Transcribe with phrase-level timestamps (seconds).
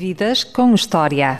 [0.00, 1.38] Vidas com História.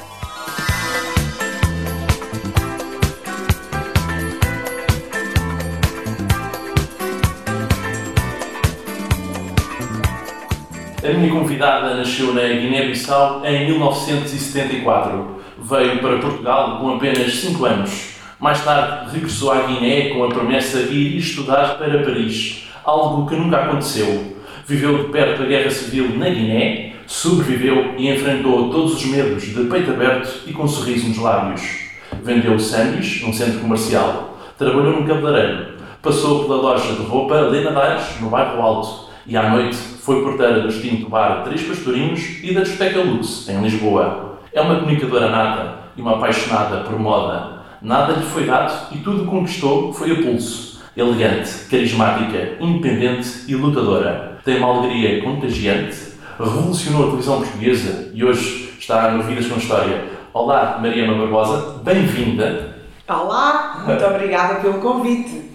[11.02, 15.40] A minha convidada nasceu na Guiné-Bissau em 1974.
[15.62, 18.10] Veio para Portugal com apenas 5 anos.
[18.38, 23.36] Mais tarde regressou à Guiné com a promessa de ir estudar para Paris, algo que
[23.36, 24.36] nunca aconteceu.
[24.66, 29.64] Viveu de perto a Guerra Civil na Guiné, sobreviveu e enfrentou todos os medos de
[29.64, 31.90] peito aberto e com sorriso nos lábios.
[32.22, 38.20] Vendeu sandes num centro comercial, trabalhou num cabeleireiro, passou pela loja de roupa Lena Dares,
[38.20, 42.60] no bairro Alto, e à noite foi porteira do extinto bar Três Pastorinhos e da
[42.60, 44.38] discoteca Luz, em Lisboa.
[44.52, 47.60] É uma comunicadora nata e uma apaixonada por moda.
[47.82, 50.80] Nada lhe foi dado e tudo conquistou foi a pulso.
[50.96, 54.38] Elegante, carismática, independente e lutadora.
[54.44, 56.09] Tem uma alegria contagiante,
[56.44, 60.04] revolucionou a televisão portuguesa e hoje está no Vidas com História.
[60.32, 62.76] Olá, Mariana Barbosa, bem-vinda.
[63.08, 65.50] Olá, muito obrigada pelo convite.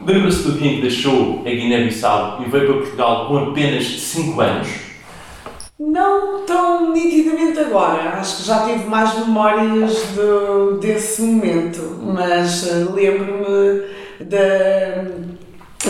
[0.00, 4.40] Lembra-se do dia em que deixou a Guiné-Bissau e veio para Portugal com apenas 5
[4.40, 4.68] anos?
[5.78, 12.86] Não tão nitidamente agora, acho que já tive mais memórias do, desse momento, mas eh,
[12.92, 13.82] lembro-me
[14.24, 15.04] da,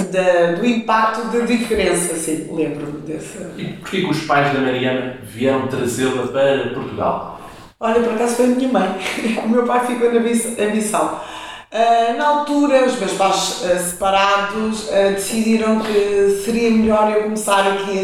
[0.05, 3.39] da, do impacto da diferença, sim, lembro-me desse.
[3.57, 7.41] E porquê que os pais da Mariana vieram trazê-la para Portugal?
[7.81, 8.89] Olha, por acaso foi a minha mãe,
[9.45, 11.25] o meu pai ficou na Bissau.
[11.71, 17.61] Ah, na altura, os meus pais ah, separados ah, decidiram que seria melhor eu começar
[17.61, 18.01] aqui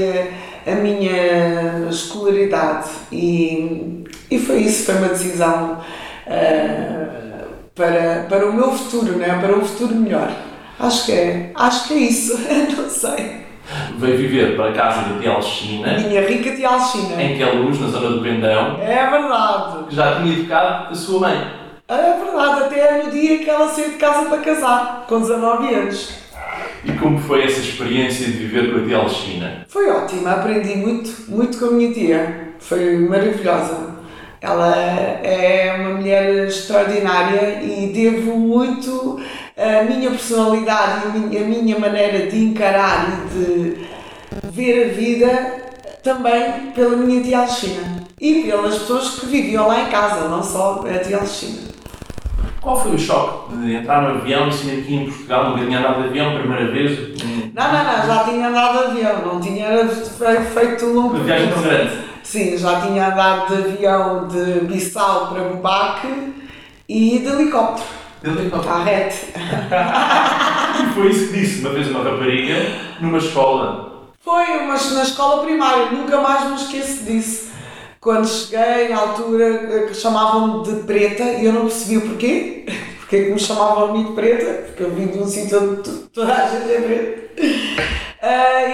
[0.66, 5.80] a, a minha escolaridade e, e foi isso, foi uma decisão
[7.74, 9.38] para, para o meu futuro, né?
[9.40, 10.30] para um futuro melhor.
[10.78, 12.38] Acho que é, acho que é isso,
[12.76, 13.44] não sei.
[13.96, 17.22] Veio viver para a casa da tia Alcina, Minha rica tia Alcina.
[17.22, 19.84] em Queluz, na zona do Pendão, É verdade.
[19.88, 21.46] que já tinha educado a sua mãe.
[21.88, 26.14] É verdade, até no dia que ela saiu de casa para casar, com 19 anos.
[26.84, 29.64] E como foi essa experiência de viver com a tia Alcina?
[29.68, 32.54] Foi ótima, aprendi muito, muito com a minha tia.
[32.58, 33.94] Foi maravilhosa.
[34.42, 39.18] Ela é uma mulher extraordinária e devo muito
[39.56, 43.86] a minha personalidade e a minha, a maneira de encarar e de
[44.50, 45.64] ver a vida
[46.02, 48.04] também pela minha tia Alexina.
[48.20, 51.72] E pelas pessoas que viviam lá em casa, não só a tia Alexina.
[52.60, 55.50] Qual foi o choque de entrar no avião e sair aqui em Portugal?
[55.50, 57.22] Nunca tinha andado de avião, primeira vez?
[57.54, 61.48] Não, não, não, já tinha andado de avião, não tinha fe- feito um Uma viagem
[61.52, 61.98] tão grande.
[62.22, 66.32] Sim, já tinha andado de avião de Bissau para Bubaque
[66.88, 67.86] e de helicóptero,
[68.24, 69.16] Ele tem que à rete.
[70.74, 72.56] E foi isso que disse uma vez uma rapariga
[73.00, 74.08] numa escola.
[74.24, 77.48] Foi, mas na escola primária, nunca mais me esqueço disso.
[78.00, 82.66] Quando cheguei, à altura eh, que chamavam-me de preta e eu não percebi o porquê.
[82.98, 84.62] Porque que me chamavam a mim de preta?
[84.66, 87.24] Porque eu vim de um sítio onde to- toda a gente é preta.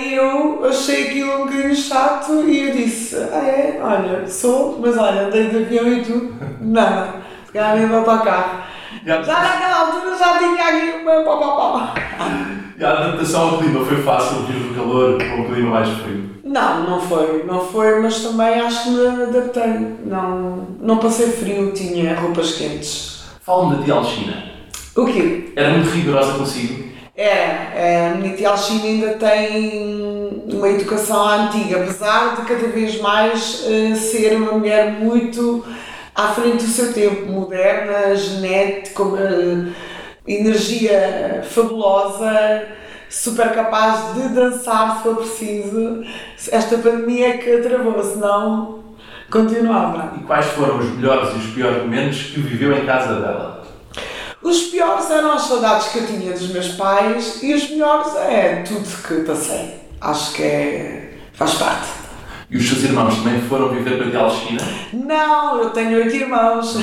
[0.03, 3.81] E eu achei aquilo um bocadinho chato e eu disse: Ah, é?
[3.83, 6.33] Olha, sou, mas olha, andei de avião e tudo.
[6.61, 7.15] Nada.
[7.47, 8.63] Se calhar nem de autocarro.
[9.07, 12.47] A, Já naquela altura já tinha aqui uma pá, pá, pá.
[12.79, 16.31] e a adaptação ao clima foi fácil, vir do calor para um clima mais frio.
[16.45, 19.97] Não, não foi, não foi, mas também acho que me adaptei.
[20.05, 23.23] Não, não passei frio, tinha roupas quentes.
[23.41, 24.45] Fala-me da tia Alcina.
[24.97, 25.53] O quê?
[25.57, 26.91] Era muito rigorosa consigo?
[27.17, 33.65] É, a minha tia Alcina ainda tem uma educação antiga, apesar de cada vez mais
[33.67, 35.65] eh, ser uma mulher muito
[36.15, 39.73] à frente do seu tempo, moderna, genética, eh,
[40.27, 42.67] energia fabulosa,
[43.09, 46.05] super capaz de dançar se for preciso.
[46.51, 48.85] Esta pandemia é que travou, senão
[49.31, 50.15] continuava.
[50.19, 53.61] E quais foram os melhores e os piores momentos que viveu em casa dela?
[54.43, 58.65] Os piores eram as saudades que eu tinha dos meus pais e os melhores é
[58.67, 59.81] tudo que passei.
[60.01, 62.00] Acho que é, faz parte.
[62.51, 64.61] E os seus irmãos também foram viver com a tia Alcina?
[64.93, 66.77] Não, eu tenho oito irmãos.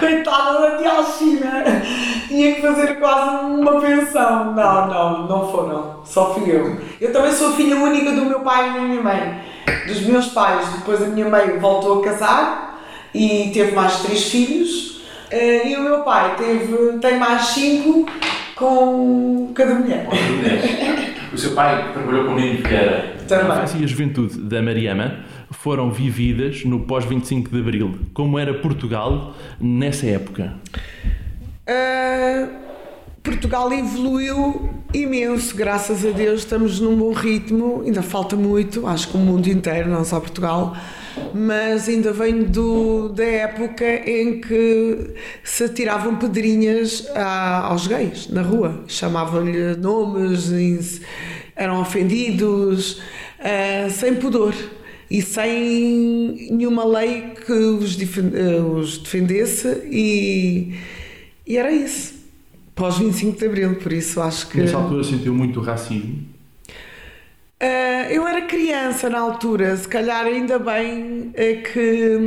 [0.00, 1.82] Coitada da tia Alcina.
[2.28, 4.54] Tinha que fazer quase uma pensão.
[4.54, 6.00] Não, não, não foram.
[6.04, 6.80] Só fui eu.
[7.00, 9.40] Eu também sou a filha única do meu pai e da minha mãe.
[9.86, 10.68] Dos meus pais.
[10.68, 12.80] Depois a minha mãe voltou a casar
[13.14, 15.02] e teve mais três filhos.
[15.30, 18.06] Eh, E o meu pai teve, tem mais cinco
[18.56, 20.06] com cada mulher.
[20.10, 21.14] Outra mulher.
[21.34, 23.16] O seu pai trabalhou com o Nino Vieira.
[23.20, 23.46] A Também.
[23.46, 27.98] infância e a juventude da Mariama foram vividas no pós-25 de Abril.
[28.14, 30.54] Como era Portugal nessa época?
[31.68, 32.48] Uh,
[33.20, 39.16] Portugal evoluiu imenso, graças a Deus, estamos num bom ritmo, ainda falta muito, acho que
[39.16, 40.76] o mundo inteiro, não só Portugal,
[41.34, 48.42] mas ainda venho do, da época em que se atiravam pedrinhas a, aos gays na
[48.42, 51.00] rua, chamavam-lhe nomes,
[51.56, 53.00] eram ofendidos,
[53.40, 54.54] uh, sem pudor
[55.10, 60.74] e sem nenhuma lei que os, os defendesse, e,
[61.46, 62.14] e era isso.
[62.74, 64.58] Pós 25 de Abril, por isso acho que.
[64.58, 66.33] Nessa altura sentiu muito racismo?
[67.64, 72.18] Uh, eu era criança na altura, se calhar ainda bem é que,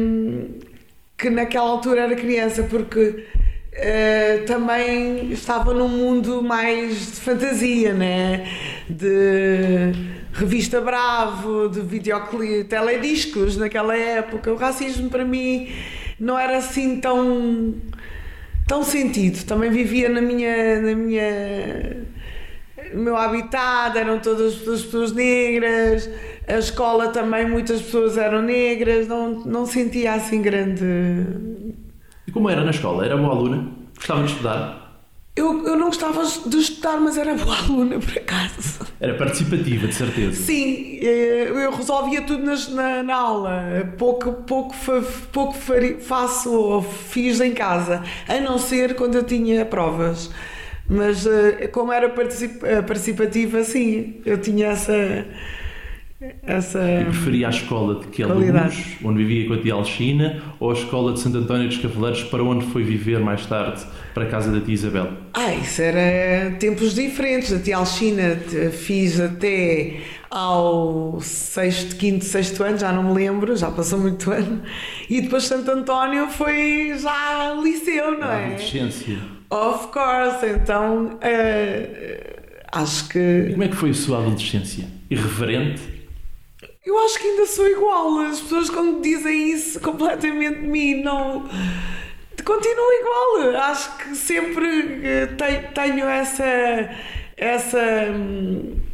[1.16, 8.48] que naquela altura era criança, porque uh, também estava num mundo mais de fantasia, né?
[8.90, 9.92] De
[10.34, 14.52] revista Bravo, de videoclipe, telediscos naquela época.
[14.52, 15.70] O racismo para mim
[16.20, 17.76] não era assim tão
[18.68, 19.46] tão sentido.
[19.46, 22.08] Também vivia na minha na minha
[22.94, 26.10] no meu habitat, eram todas as pessoas negras,
[26.48, 30.86] a escola também muitas pessoas eram negras, não, não sentia assim grande.
[32.26, 33.06] E como era na escola?
[33.06, 33.70] Era boa aluna?
[33.96, 34.88] Gostava de estudar?
[35.38, 38.88] Eu, eu não gostava de estudar, mas era boa aluna, por acaso.
[39.00, 40.42] Era participativa, de certeza.
[40.42, 43.94] Sim, eh, eu resolvia tudo nas, na, na, aula.
[44.00, 44.76] Pouco, pouco,
[45.32, 45.56] pouco
[46.00, 50.32] faço ou fiz em casa, a não ser quando eu tinha provas.
[50.90, 55.26] Mas eh, como era eh, participativa, sim, eu tinha essa
[56.42, 60.72] essa e preferia a escola de que alunos, onde vivia com a tia Alchina, ou
[60.72, 63.86] a escola de Santo António dos Cavaleiros, para onde foi viver mais tarde,
[64.16, 65.10] para a casa da tia Isabel?
[65.36, 67.54] Ah, isso era tempos diferentes.
[67.54, 68.36] A tia Alchina
[68.72, 69.98] fiz até
[70.32, 74.64] ao sexto, quinto, sexto ano, já não me lembro, já passou muito ano.
[75.08, 78.46] E depois Santo António foi já liceu, não é?
[78.46, 79.37] Adolescência.
[79.50, 82.42] Of course, então uh,
[82.72, 83.20] acho que.
[83.20, 84.88] E como é que foi a sua adolescência?
[85.10, 85.98] Irreverente?
[86.86, 88.20] Eu acho que ainda sou igual.
[88.20, 91.48] As pessoas quando dizem isso completamente de mim, não.
[92.44, 93.62] Continuo igual.
[93.62, 95.28] Acho que sempre eh,
[95.74, 96.46] tenho essa.
[97.36, 97.78] essa
[98.10, 98.87] hum,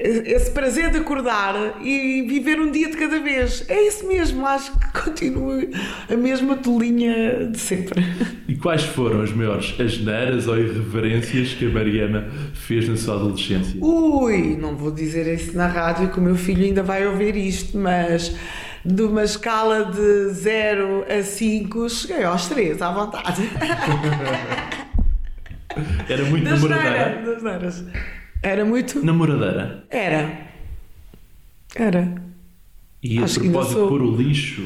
[0.00, 3.64] esse prazer de acordar e viver um dia de cada vez.
[3.68, 5.62] É isso mesmo, acho que continua
[6.10, 8.02] a mesma tolinha de sempre.
[8.46, 13.78] E quais foram as maiores asneiras ou irreverências que a Mariana fez na sua adolescência?
[13.80, 17.78] Ui, não vou dizer isso na rádio que o meu filho ainda vai ouvir isto,
[17.78, 18.34] mas
[18.84, 23.42] de uma escala de 0 a 5 cheguei aos 3, à vontade.
[26.08, 27.22] Era muito namoradeira?
[27.58, 27.84] Das
[28.44, 29.04] era muito.
[29.04, 29.84] Namoradeira?
[29.88, 30.38] Era.
[31.74, 32.14] Era.
[33.02, 34.62] E a Acho propósito de pôr o lixo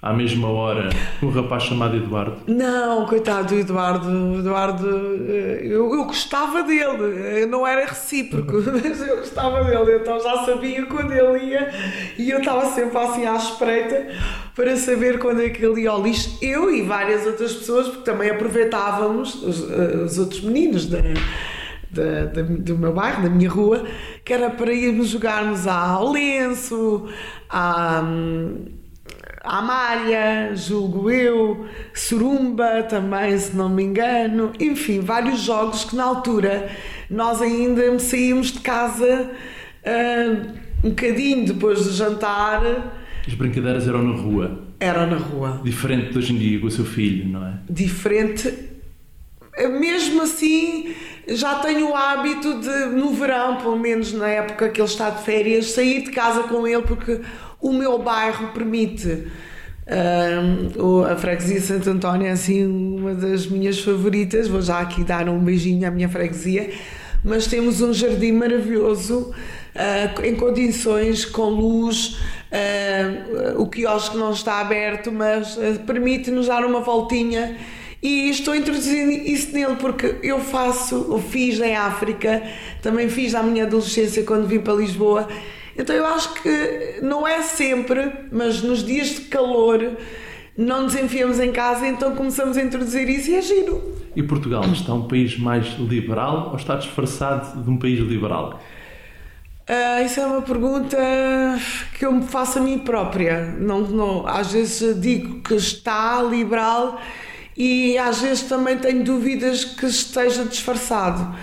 [0.00, 0.88] à mesma hora
[1.20, 2.40] com um rapaz chamado Eduardo?
[2.46, 4.38] Não, coitado do Eduardo.
[4.38, 4.88] Eduardo,
[5.28, 10.86] eh, eu, eu gostava dele, não era recíproco, mas eu gostava dele, então já sabia
[10.86, 11.70] quando ele ia
[12.16, 14.08] e eu estava sempre assim à espreita
[14.54, 16.38] para saber quando é que ele ia ao lixo.
[16.40, 20.98] Eu e várias outras pessoas, porque também aproveitávamos, os, eh, os outros meninos da
[21.98, 23.84] da, da, do meu bairro, da minha rua,
[24.24, 27.08] que era para irmos jogarmos ao lenço,
[27.50, 28.02] à,
[29.42, 36.04] à malha, julgo eu, surumba também, se não me engano, enfim, vários jogos que na
[36.04, 36.70] altura
[37.10, 39.30] nós ainda saímos de casa
[39.84, 42.62] uh, um bocadinho depois do jantar.
[43.26, 44.64] As brincadeiras eram na rua.
[44.78, 45.60] Eram na rua.
[45.64, 47.54] Diferente de hoje em dia com o seu filho, não é?
[47.68, 48.54] Diferente.
[49.58, 50.94] Mesmo assim,
[51.28, 55.22] já tenho o hábito de, no verão, pelo menos na época que ele está de
[55.22, 57.20] férias, sair de casa com ele porque
[57.60, 59.26] o meu bairro permite.
[61.10, 64.46] A freguesia Santo António é assim uma das minhas favoritas.
[64.46, 66.70] Vou já aqui dar um beijinho à minha freguesia.
[67.24, 69.32] Mas temos um jardim maravilhoso,
[69.74, 72.18] uh, em condições, com luz.
[72.52, 77.56] Uh, o quiosque não está aberto, mas uh, permite-nos dar uma voltinha
[78.02, 82.42] e estou introduzindo isso nele porque eu faço, ou fiz em África,
[82.80, 85.28] também fiz na minha adolescência quando vim para Lisboa.
[85.76, 89.96] Então eu acho que não é sempre, mas nos dias de calor
[90.56, 93.96] não nos enfiamos em casa, então começamos a introduzir isso e é giro.
[94.14, 98.60] E Portugal está um país mais liberal ou está disfarçado de um país liberal?
[99.68, 100.96] Uh, isso é uma pergunta
[101.96, 103.54] que eu me faço a mim própria.
[103.58, 106.98] Não, não, às vezes digo que está liberal
[107.58, 111.36] e às vezes também tenho dúvidas que esteja disfarçado.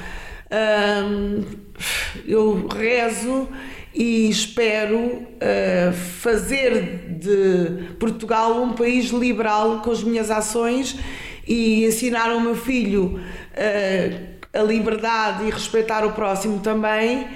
[2.26, 3.50] eu rezo
[3.94, 10.98] e espero uh, fazer de Portugal um país liberal com as minhas ações
[11.46, 17.28] e ensinar ao meu filho uh, a liberdade e respeitar o próximo também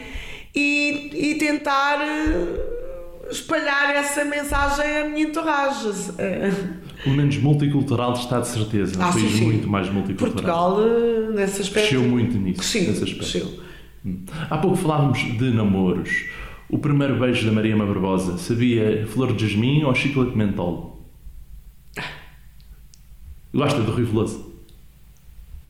[0.56, 5.90] e, e tentar uh, espalhar essa mensagem a minha entourage.
[7.03, 9.01] Pelo menos multicultural está de certeza.
[9.01, 9.46] Ah, um país sim, sim.
[9.46, 10.75] muito mais multicultural.
[10.75, 11.88] Portugal, eh, nesse aspecto.
[11.89, 13.18] Cresceu muito nisso, Sim, nesse aspecto.
[13.20, 13.60] cresceu.
[14.06, 14.25] Hum.
[14.50, 16.25] Há pouco falávamos de namoros.
[16.70, 21.08] O primeiro beijo da Maria Barbosa sabia flor de jasmim ou chiclete de mentol?
[23.53, 24.50] Gosta do Rui Veloso?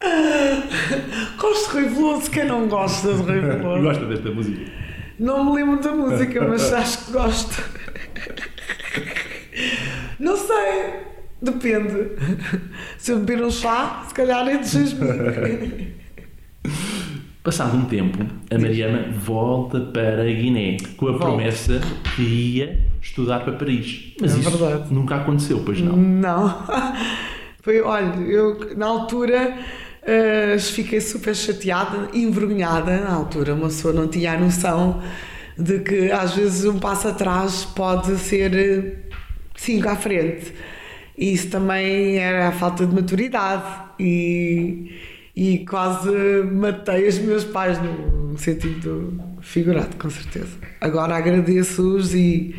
[1.38, 3.82] Gosto de Rui Veloso, quem não gosta de Rui Veloso?
[3.84, 4.72] Gosta desta música?
[5.20, 7.62] Não me lembro da música, mas acho que gosto.
[10.20, 10.94] Não sei,
[11.42, 12.12] depende.
[12.98, 15.94] Se eu beber um chá, se calhar é de jasmim.
[17.44, 18.18] Passado um tempo,
[18.52, 21.26] a Mariana volta para a Guiné com a Volta.
[21.26, 21.80] promessa
[22.16, 24.14] que ia estudar para Paris.
[24.20, 24.94] Mas É isso verdade.
[24.94, 25.96] nunca aconteceu, pois não?
[25.96, 26.64] Não.
[27.64, 29.58] Foi, olha, eu na altura
[30.04, 33.00] eh, fiquei super chateada, envergonhada.
[33.00, 35.02] Na altura, uma pessoa não tinha a noção
[35.58, 38.96] de que às vezes um passo atrás pode ser eh,
[39.56, 40.54] cinco à frente.
[41.20, 43.64] E isso também era a falta de maturidade
[44.00, 44.90] e,
[45.36, 46.10] e quase
[46.50, 50.48] matei os meus pais no sentido figurado, com certeza.
[50.80, 52.56] Agora agradeço-os e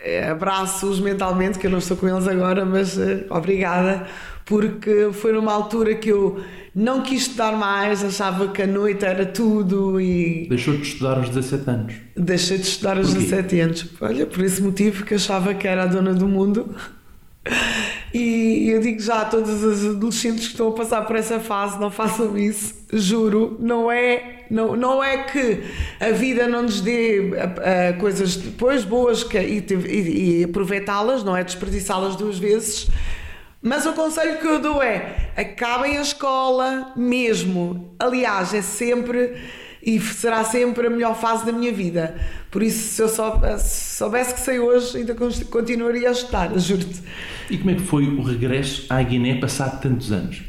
[0.00, 4.06] eh, abraço-os mentalmente, que eu não estou com eles agora, mas eh, obrigada,
[4.44, 9.24] porque foi numa altura que eu não quis estudar mais, achava que a noite era
[9.24, 11.94] tudo e Deixou de estudar aos 17 anos.
[12.16, 13.24] deixei de estudar aos Porquê?
[13.24, 13.86] 17 anos.
[13.98, 16.74] Olha, por esse motivo que achava que era a dona do mundo.
[18.14, 21.80] E eu digo já a todos os adolescentes que estão a passar por essa fase,
[21.80, 25.62] não façam isso, juro, não é, não, não é que
[25.98, 31.34] a vida não nos dê ah, coisas depois boas que, e, e- e aproveitá-las, não
[31.34, 32.86] é desperdiçá-las duas vezes,
[33.62, 37.94] mas o conselho que eu dou é acabem a escola mesmo.
[37.98, 39.36] Aliás, é sempre
[39.82, 42.14] e será sempre a melhor fase da minha vida.
[42.50, 47.00] Por isso, se eu soubesse, que sei hoje, ainda con- continuaria a estudar, juro-te.
[47.50, 50.40] E como é que foi o regresso à Guiné passado tantos anos?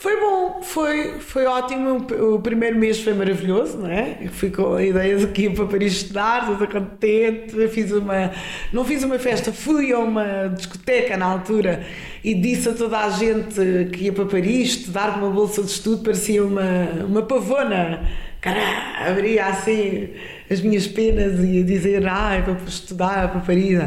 [0.00, 2.06] Foi bom, foi, foi ótimo.
[2.34, 4.16] O primeiro mês foi maravilhoso, não é?
[4.22, 7.68] Eu fui com a ideia de que ia para Paris estudar, toda contente.
[7.68, 8.32] Fiz uma,
[8.72, 11.84] não fiz uma festa, fui a uma discoteca na altura
[12.24, 15.70] e disse a toda a gente que ia para Paris estudar com uma bolsa de
[15.70, 18.08] estudo, parecia uma, uma pavona.
[18.40, 20.14] Cara, abria assim
[20.50, 23.78] as minhas penas e ia dizer: Ah, é para estudar para Paris.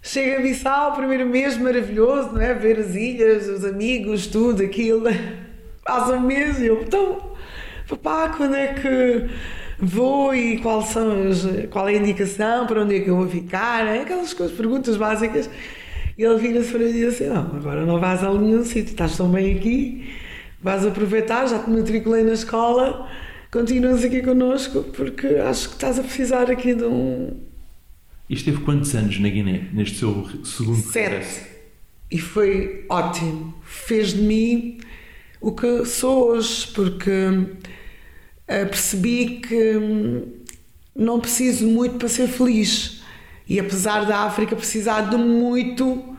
[0.00, 2.54] Chega a Bissau, primeiro mês maravilhoso, não é?
[2.54, 5.04] Ver as ilhas, os amigos, tudo aquilo.
[5.84, 7.32] Passa um mês e eu, então,
[7.88, 9.28] papá, quando é que
[9.78, 13.28] vou e qual, são as, qual é a indicação, para onde é que eu vou
[13.28, 13.86] ficar?
[13.86, 15.50] É Aquelas coisas, perguntas básicas.
[16.16, 18.90] E ele vira-se para mim e diz assim: Não, agora não vais a nenhum sítio,
[18.90, 20.14] estás tão bem aqui,
[20.60, 23.08] vais aproveitar, já te matriculei na escola,
[23.50, 27.47] continuas aqui connosco, porque acho que estás a precisar aqui de um,
[28.28, 31.40] E esteve quantos anos na Guiné, neste seu segundo regresso?
[31.40, 31.48] Sete.
[32.10, 33.54] E foi ótimo.
[33.62, 34.78] Fez de mim
[35.40, 37.10] o que sou hoje, porque
[38.46, 40.32] eh, percebi que hum,
[40.94, 43.02] não preciso muito para ser feliz.
[43.48, 46.16] E apesar da África precisar de muito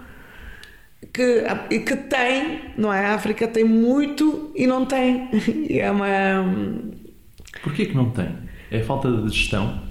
[1.13, 3.05] que, que tem, não é?
[3.05, 5.29] A África tem muito e não tem.
[5.69, 6.41] E é uma.
[6.41, 6.91] hum,
[7.63, 8.35] Porquê que não tem?
[8.71, 9.88] É a falta de gestão?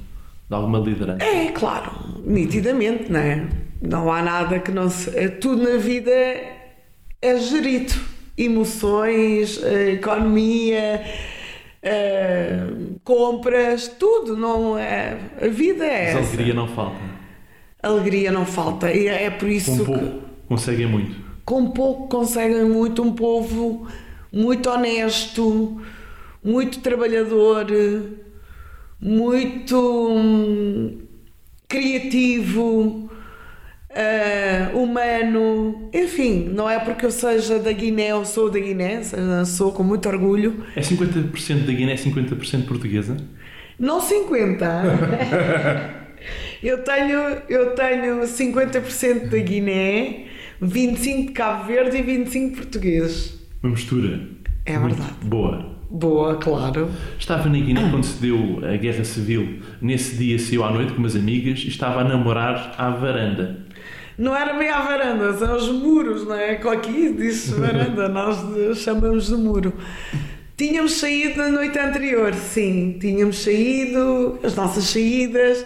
[0.48, 1.22] De alguma liderança?
[1.24, 1.90] É, claro,
[2.24, 3.46] nitidamente, não é?
[3.82, 5.16] Não há nada que não se.
[5.16, 7.92] é- Tudo na vida é gerido.
[8.36, 11.04] Emoções, eh, economia,
[11.82, 12.66] eh,
[13.04, 14.36] compras, tudo.
[14.36, 16.34] Não é, a vida é Mas essa.
[16.34, 16.96] alegria não falta.
[17.82, 18.92] Alegria não falta.
[18.92, 21.16] E é por isso Com que pouco conseguem muito.
[21.44, 23.86] com pouco conseguem muito um povo
[24.32, 25.80] muito honesto,
[26.44, 27.66] muito trabalhador,
[29.00, 29.76] muito
[30.10, 30.98] hum,
[31.68, 33.08] criativo,
[33.90, 39.02] ah, humano, enfim, não é porque eu seja da Guiné ou sou da Guiné,
[39.44, 40.64] sou com muito orgulho.
[40.76, 43.16] É 50% da Guiné, 50% portuguesa?
[43.78, 44.64] Não 50.
[46.62, 50.26] eu tenho, eu tenho 50% da Guiné,
[50.60, 53.38] 25 de Cabo Verde e 25 português.
[53.62, 54.20] Uma mistura.
[54.64, 55.14] É verdade.
[55.24, 55.77] Boa.
[55.90, 56.90] Boa, claro.
[57.18, 59.60] Estava na Guiné quando se deu a Guerra Civil.
[59.80, 63.66] Nesse dia saiu à noite com umas amigas e estava a namorar à varanda.
[64.18, 66.50] Não era bem à varanda, são os muros, não é?
[66.50, 68.36] Aqui diz varanda, nós
[68.78, 69.72] chamamos de muro.
[70.58, 75.64] Tínhamos saído na noite anterior, sim, tínhamos saído, as nossas saídas,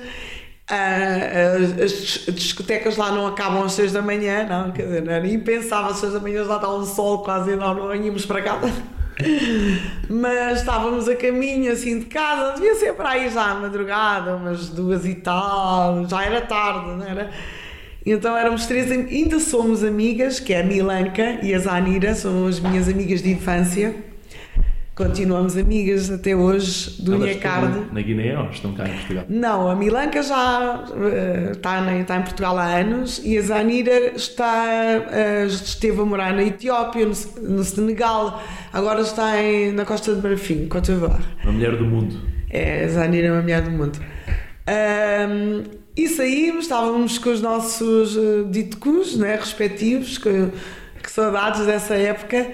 [0.69, 5.26] as, as discotecas lá não acabam às 6 da manhã, não, quer dizer, não era
[5.26, 8.71] impensável às 6 da manhã, lá está um sol quase enorme, não íamos para casa.
[10.09, 14.69] Mas estávamos a caminho assim de casa, devia ser para aí já à madrugada, umas
[14.69, 17.31] duas e tal, já era tarde, não era?
[18.04, 22.59] Então éramos três, ainda somos amigas, que é a Milanca e a Zanira, são as
[22.59, 24.12] minhas amigas de infância.
[24.94, 29.25] Continuamos amigas até hoje, do estão Na Guiné ou estão cá em Portugal?
[29.26, 34.66] Não, a Milanca já eh, está, está em Portugal há anos e a Zanira está,
[35.11, 37.14] eh, esteve a morar na Etiópia, no,
[37.49, 41.22] no Senegal, agora está em- na Costa de Marfim, Cote d'Ivoire.
[41.42, 42.20] Uma mulher do mundo.
[42.50, 43.99] É, a Zanira é uma mulher do mundo.
[44.66, 45.62] Ahm,
[45.96, 50.49] e saímos, estávamos com os nossos uh, ditcus, né, respectivos, que,
[51.02, 52.46] que saudades dessa época,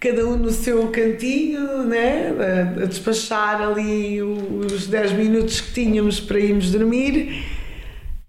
[0.00, 6.20] cada um no seu cantinho, né, a, a despachar ali os 10 minutos que tínhamos
[6.20, 7.44] para irmos dormir.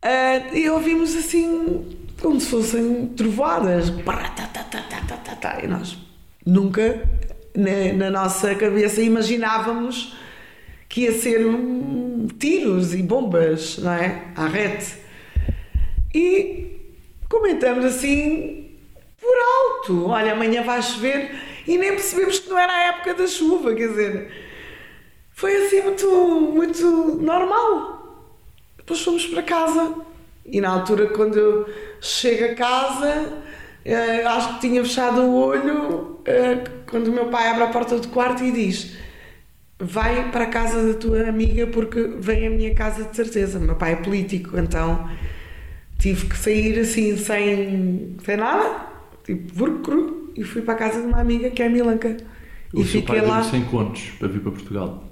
[0.02, 1.86] Ah, e ouvimos assim,
[2.22, 3.90] como se fossem trovoadas.
[3.90, 5.60] Tá, tá, tá.
[5.64, 5.98] E nós
[6.46, 7.04] nunca,
[7.56, 10.16] na, na nossa cabeça, imaginávamos
[10.88, 14.24] que ia ser um, tiros e bombas, não é?
[14.36, 14.96] À rete.
[16.14, 16.80] E
[17.30, 18.72] comentamos assim
[19.22, 21.32] por alto: olha, amanhã vai chover,
[21.70, 24.32] e nem percebemos que não era a época da chuva, quer dizer,
[25.32, 28.26] foi assim muito, muito normal.
[28.76, 29.94] Depois fomos para casa,
[30.44, 31.70] e na altura, quando eu
[32.02, 33.44] chego a casa,
[33.86, 38.00] eh, acho que tinha fechado o olho eh, quando o meu pai abre a porta
[38.00, 38.98] do quarto e diz
[39.80, 43.60] vai para a casa da tua amiga porque vem à minha casa de certeza.
[43.60, 45.08] Meu pai é político, então
[46.00, 48.88] tive que sair assim sem, sem nada,
[49.24, 52.16] tipo burcru, e fui para a casa de uma amiga que é a Milanca.
[52.74, 53.42] O e seu fiquei pai lá.
[53.42, 55.10] deu 100 contos para vir para Portugal.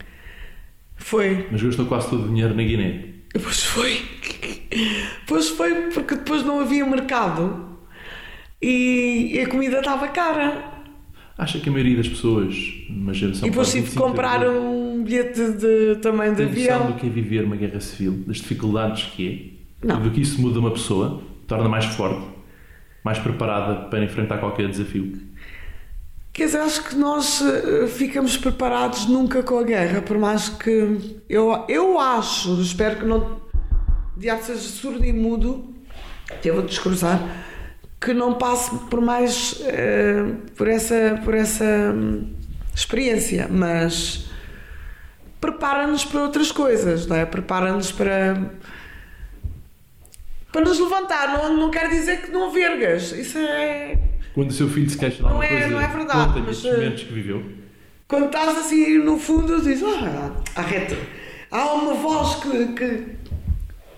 [0.96, 1.46] Foi.
[1.52, 3.06] Mas gastou quase todo o dinheiro na Guiné.
[3.34, 4.02] Pois foi.
[5.28, 7.68] Pois foi, porque depois não havia mercado
[8.62, 10.74] e a comida estava cara.
[11.38, 12.56] Acha que a maioria das pessoas,
[12.90, 16.88] numa geração E depois tive 25 comprar anos, um bilhete de, também de avião.
[16.88, 20.02] do que é viver uma guerra civil, das dificuldades que é, Não.
[20.02, 22.26] do que isso muda uma pessoa, torna mais forte,
[23.08, 25.14] mais preparada para enfrentar qualquer desafio.
[26.34, 31.22] Quer dizer, acho que nós eh, ficamos preparados nunca com a guerra, por mais que
[31.30, 33.42] eu, eu acho, espero que não
[34.18, 35.74] diabo seja surdo e mudo,
[36.54, 37.18] vou descruzar,
[38.00, 40.26] que não passe por mais eh,
[40.58, 42.34] por essa, por essa hum,
[42.76, 44.30] experiência, mas
[45.40, 47.26] prepara-nos para outras coisas, não é?
[47.26, 48.52] Prepara-nos para
[50.58, 53.96] para nos levantar, não, não quer dizer que não vergas, isso é
[54.34, 56.46] Quando o seu filho se queixa de Não alguma é- coisa, não é verdade, conta-lhe
[56.48, 57.44] mas, eh, momentos que viveu.
[58.08, 60.98] Quando estás assim no fundo, dizes, ah, arreta.
[61.52, 63.04] Há uma voz que, que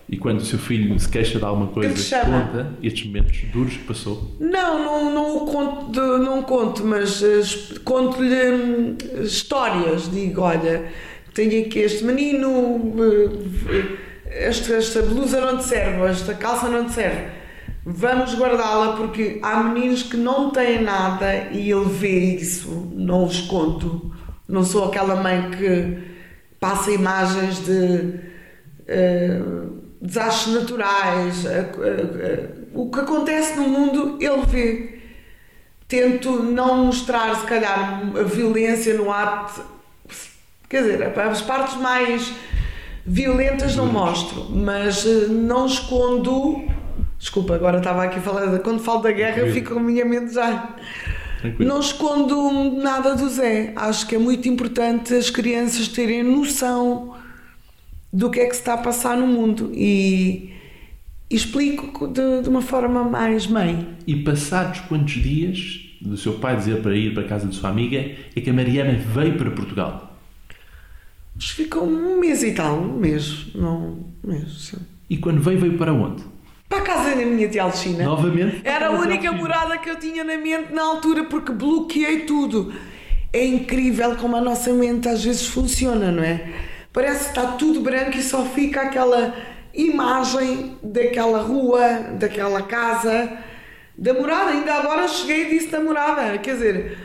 [0.08, 2.40] E quando o seu filho se queixa de alguma coisa, te chama?
[2.48, 4.36] conta estes momentos duros que passou.
[4.40, 7.40] Não, não, não o conto, de- não conto, mas eh,
[7.84, 10.10] conto-lhe hum, histórias.
[10.10, 10.84] Digo, olha,
[11.32, 16.92] tenho aqui este menino, eh, esta, esta blusa não te serve, esta calça não te
[16.92, 17.40] serve.
[17.84, 23.40] Vamos guardá-la porque há meninos que não têm nada e ele vê isso, não os
[23.42, 24.14] conto.
[24.46, 25.98] Não sou aquela mãe que
[26.58, 28.20] passa imagens de
[28.86, 29.40] eh,
[30.00, 35.00] desastres naturais, eh, eh, o que acontece no mundo, ele vê.
[35.88, 39.62] Tento não mostrar, se calhar, a violência no ato.
[40.68, 42.32] Quer dizer, as partes mais
[43.06, 46.64] violentas não mostro, mas eh, não escondo.
[47.18, 48.58] Desculpa, agora estava aqui a falar.
[48.60, 50.74] Quando falo da guerra, eu fico com a minha mente já.
[51.40, 51.68] Tranquilo.
[51.68, 53.72] Não escondo nada do Zé.
[53.76, 57.14] Acho que é muito importante as crianças terem noção
[58.12, 60.52] do que é que se está a passar no mundo e,
[61.30, 63.88] e explico de, de uma forma mais mãe.
[64.06, 67.70] E passados quantos dias do seu pai dizer para ir para a casa de sua
[67.70, 70.09] amiga é que a Mariana veio para Portugal?
[71.40, 74.76] Que ficou um mês e tal, um mês, não, um mês, sim.
[75.08, 76.22] E quando veio, veio para onde?
[76.68, 78.04] Para a casa da minha tia Alcina.
[78.04, 78.60] Novamente?
[78.62, 82.72] Era a única morada que eu tinha na mente na altura porque bloqueei tudo.
[83.32, 86.52] É incrível como a nossa mente às vezes funciona, não é?
[86.92, 89.34] Parece que está tudo branco e só fica aquela
[89.72, 93.32] imagem daquela rua, daquela casa,
[93.96, 94.50] da morada.
[94.50, 96.36] Ainda agora cheguei e disse da morada.
[96.38, 96.98] Quer dizer,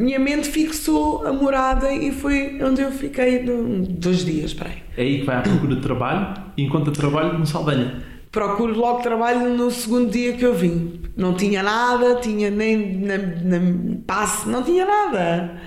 [0.00, 4.76] minha mente fixou a morada e foi onde eu fiquei do- dois dias, para aí.
[4.96, 8.02] É aí que vai à procura de trabalho e encontra trabalho no Saldanha.
[8.32, 11.00] Procuro logo trabalho no segundo dia que eu vim.
[11.16, 13.58] Não tinha nada, tinha nem na, na
[14.06, 15.60] passe, não tinha nada.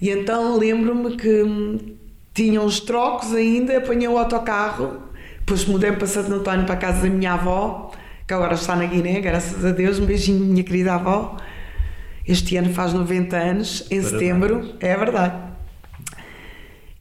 [0.00, 1.78] E então lembro-me que hum,
[2.34, 5.02] tinha uns trocos ainda, apanhei o autocarro,
[5.38, 7.92] depois mudei para Santo António para a casa da minha avó,
[8.26, 11.36] que agora está na Guiné, graças a Deus, um beijinho, minha querida avó.
[12.32, 14.10] Este ano faz 90 anos, em Parabéns.
[14.10, 15.52] setembro, é verdade.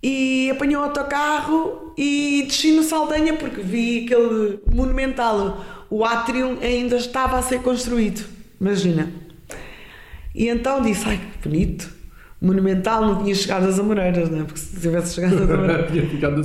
[0.03, 5.63] E apanhou o autocarro e desci no Saldanha porque vi aquele monumental.
[5.89, 8.25] O átrio ainda estava a ser construído,
[8.59, 9.09] imagina.
[10.35, 11.89] E então disse: Ai que bonito,
[12.41, 14.43] monumental, não tinha chegado às Amoreiras, não é?
[14.43, 15.91] Porque se tivesse chegado às Amoreiras.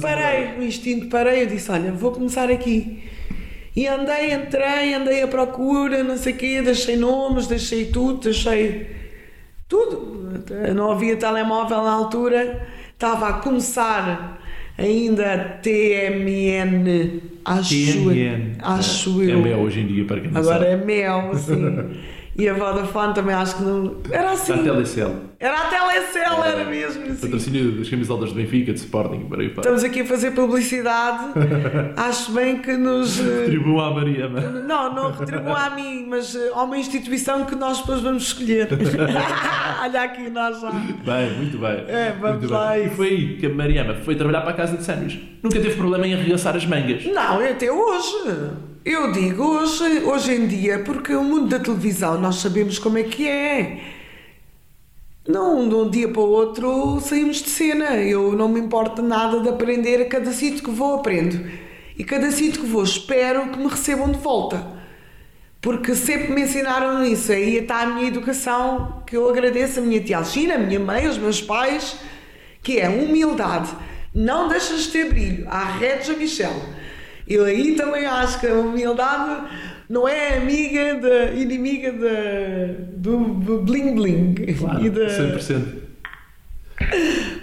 [0.02, 3.02] Parei, no instinto parei, eu disse, olha, vou começar aqui.
[3.76, 8.90] E andei, entrei, andei à procura, não sei o quê, deixei nomes, deixei tudo, deixei
[9.68, 10.40] tudo.
[10.74, 14.40] Não havia telemóvel na altura, estava a começar
[14.78, 18.56] ainda a TMN, acho, TNN.
[18.62, 19.38] acho é, eu.
[19.38, 20.70] É mel hoje em dia, para quem não Agora sabe.
[20.70, 21.90] é mel, assim.
[22.34, 23.96] e a Vodafone também acho que não.
[24.10, 24.52] Era assim.
[24.54, 25.14] A Telecel.
[25.38, 27.20] Era a Telecel, era mesmo assim.
[27.20, 29.60] Patrocínio das camisolas de Benfica, de Sporting, para aí para.
[29.60, 31.24] Estamos aqui a fazer publicidade.
[31.94, 33.20] Acho bem que nos.
[33.20, 34.40] eh, Retribua à Mariana.
[34.40, 38.66] Não, não retribua a mim, mas eh, a uma instituição que nós depois vamos escolher.
[39.82, 40.70] Olha aqui, nós já.
[40.70, 41.84] Bem, muito bem.
[41.86, 42.86] É, vamos Muito lá, bem.
[42.86, 45.38] E foi aí que a Mariana foi trabalhar para a casa de Sandwich.
[45.42, 47.04] Nunca teve problema em arregaçar as mangas.
[47.04, 48.14] Não, até hoje.
[48.86, 53.02] Eu digo hoje, hoje em dia, porque o mundo da televisão nós sabemos como é
[53.02, 53.95] que é.
[55.28, 57.96] Não, de um dia para o outro saímos de cena.
[57.96, 60.00] Eu não me importo nada de aprender.
[60.02, 61.44] A cada sítio que vou, aprendo.
[61.98, 64.64] E cada sítio que vou, espero que me recebam de volta.
[65.60, 67.32] Porque sempre me ensinaram isso.
[67.32, 71.08] Aí está a minha educação, que eu agradeço a minha tia Alcina, a minha mãe,
[71.08, 71.96] os meus pais,
[72.62, 73.70] que é humildade.
[74.14, 75.46] Não deixas de ter brilho.
[75.50, 76.54] Há Regia Michel.
[77.26, 79.48] Eu aí também acho que a humildade
[79.88, 84.34] não é amiga da inimiga da, do, do bling bling.
[84.58, 85.62] Claro, e da, 100%.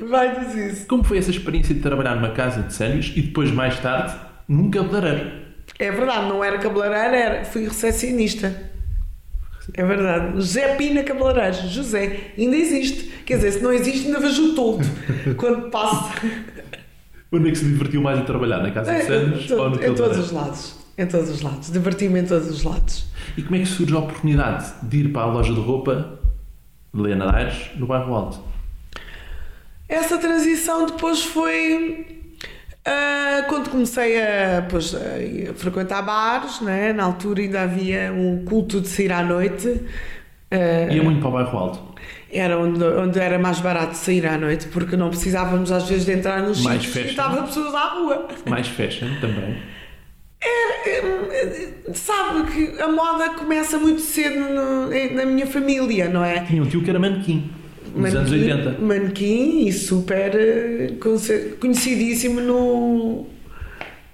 [0.08, 0.86] Vai dizer isso.
[0.88, 4.16] Como foi essa experiência de trabalhar numa casa de Sandwich e depois, mais tarde,
[4.48, 5.32] num cabeleireiro?
[5.80, 8.72] É verdade, não era cabeleireiro, era, fui recepcionista.
[9.74, 10.36] É verdade.
[10.36, 11.72] José Pina Cabeleireiros.
[11.72, 12.32] José.
[12.38, 13.06] Ainda existe.
[13.26, 14.84] Quer dizer, se não existe, ainda vejo o todo.
[15.38, 16.12] Quando passo.
[17.32, 18.62] Onde é que se divertiu mais a trabalhar?
[18.62, 20.20] Na casa de É, ou no em todos cabeleireiro?
[20.22, 20.83] os lados.
[20.98, 21.72] Em todos os lados.
[21.72, 23.08] Diverti-me em todos os lados.
[23.36, 26.20] E como é que surge a oportunidade de ir para a loja de roupa
[26.94, 28.40] de Helena Aires, no bairro Alto?
[29.90, 32.06] Essa transição depois foi
[32.86, 36.94] ah, quando comecei a, pois, a frequentar bares, né?
[36.94, 39.82] na altura ainda havia um culto de sair à noite.
[40.52, 41.80] ah, Ia muito para o bairro Alto.
[42.32, 46.12] era onde, onde era mais barato sair à noite, porque não precisávamos às vezes de
[46.14, 48.28] entrar nos sítios e estavam pessoas à rua.
[48.48, 49.58] Mais fashion também.
[50.46, 56.42] É, é, sabe que a moda começa muito cedo no- na minha família, não é?
[56.42, 57.50] Tinha um tio que era manequim,
[57.96, 58.82] nos anos Manequim- 80.
[58.82, 60.94] Manequim e super eh,
[61.60, 63.26] conhecidíssimo no,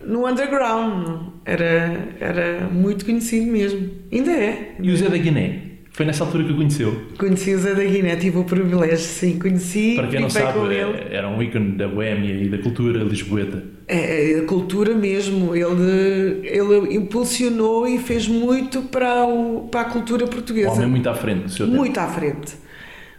[0.06, 1.30] no underground.
[1.46, 3.90] Era, era muito conhecido mesmo.
[4.12, 4.76] Ainda é.
[4.80, 5.62] E o Zé da Guiné?
[6.00, 6.98] Foi nessa altura que o conheceu.
[7.18, 11.10] Conheci o Zé da Guiné, tive o privilégio, sim, conheci, Para quem não sabe, é-
[11.12, 13.62] era um ícone da boémia e da cultura lisboeta.
[13.86, 20.26] É, a cultura mesmo, ele, ele impulsionou e fez muito para, o, para a cultura
[20.26, 20.72] portuguesa.
[20.72, 21.78] homem muito à frente do seu tempo.
[21.78, 22.56] Muito à frente.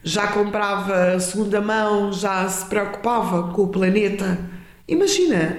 [0.03, 4.39] Já comprava segunda mão, já se preocupava com o planeta.
[4.89, 5.59] Imagina!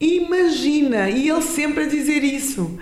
[0.00, 1.10] Imagina!
[1.10, 2.78] E ele sempre a dizer isso.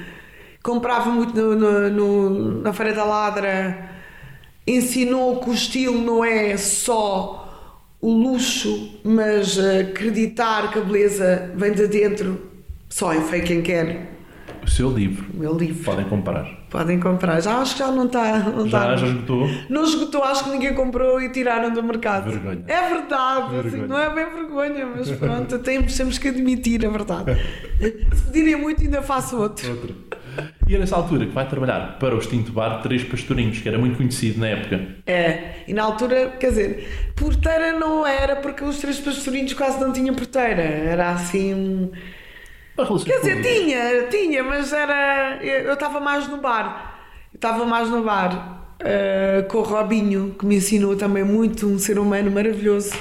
[0.62, 3.88] Comprava muito no- no- no- na Feira da Ladra,
[4.66, 7.36] ensinou que o estilo não é só
[8.00, 12.48] o luxo, mas acreditar que a beleza vem de dentro.
[12.88, 14.10] Só é feio quem quer.
[14.62, 15.26] O seu livro.
[15.32, 15.82] O meu livro.
[15.84, 16.44] Podem comprar.
[16.68, 17.40] Podem comprar.
[17.40, 18.38] Já acho que já não está.
[18.40, 18.96] Não Já, está.
[18.96, 19.48] já esgotou?
[19.70, 22.30] Não esgotou, acho que ninguém comprou e tiraram do mercado.
[22.30, 22.62] Vergonha.
[22.66, 23.86] É verdade, assim, Vergonha.
[23.86, 27.32] não é bem vergonha, mas pronto, temos, temos que admitir a verdade.
[28.14, 29.68] Se pedirem muito, ainda faço outro.
[29.70, 29.94] Outro.
[30.68, 33.78] E é nessa altura que vai trabalhar para o extinto bar Três Pastorinhos, que era
[33.78, 34.80] muito conhecido na época.
[35.06, 39.92] É, e na altura, quer dizer, porteira não era porque os três pastorinhos quase não
[39.92, 40.62] tinham porteira.
[40.62, 41.90] Era assim.
[43.04, 45.38] Quer dizer, tinha, tinha, mas era.
[45.42, 46.98] Eu estava mais no bar.
[47.34, 51.98] Estava mais no bar eh, com o Robinho, que me ensinou também muito, um ser
[51.98, 52.92] humano maravilhoso.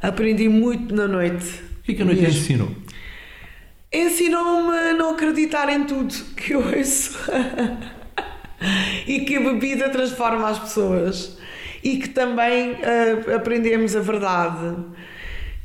[0.00, 1.60] Aprendi muito na noite.
[1.80, 2.68] O que é que a noite ensinou?
[3.92, 7.18] Ensinou-me a não acreditar em tudo que eu ouço.
[9.06, 11.36] e que a bebida transforma as pessoas.
[11.82, 14.76] E que também eh, aprendemos a verdade.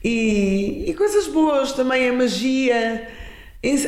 [0.04, 3.08] E, e coisas boas, também a magia.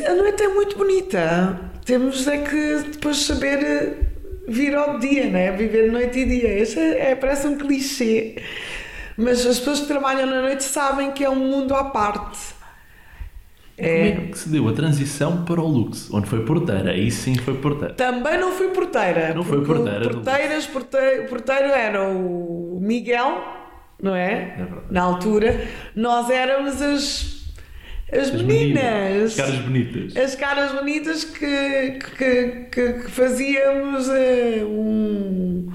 [0.06, 1.70] A noite é muito bonita.
[1.84, 3.94] Temos é que depois saber eh,
[4.46, 5.50] vir ao dia, né?
[5.52, 6.62] viver noite e dia.
[6.62, 8.36] Isso é, é- parece um clichê.
[9.16, 12.57] Mas as pessoas que trabalham na noite sabem que é um mundo à parte.
[13.78, 16.12] Como é que se deu a transição para o Lux?
[16.12, 16.90] Onde foi porteira?
[16.90, 17.94] Aí sim foi porteira.
[17.94, 19.32] Também não fui porteira.
[19.32, 23.40] Não foi porteira Porteiras, porteiro, porteiro era o Miguel,
[24.02, 24.54] não é?
[24.56, 24.86] verdade.
[24.90, 25.60] Na altura.
[25.94, 27.52] Nós éramos as,
[28.12, 29.32] as, As meninas.
[29.32, 30.16] As caras bonitas.
[30.16, 35.68] As caras bonitas que, que, que, que fazíamos eh, um,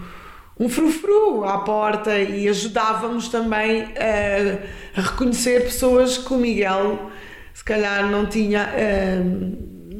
[0.60, 7.12] um frufru à porta e ajudávamos também a, a reconhecer pessoas que o Miguel
[7.54, 9.22] se calhar não tinha eh,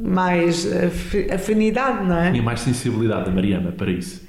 [0.04, 2.32] mais af- afinidade, não é?
[2.32, 4.24] Tinha mais sensibilidade a Mariana para isso.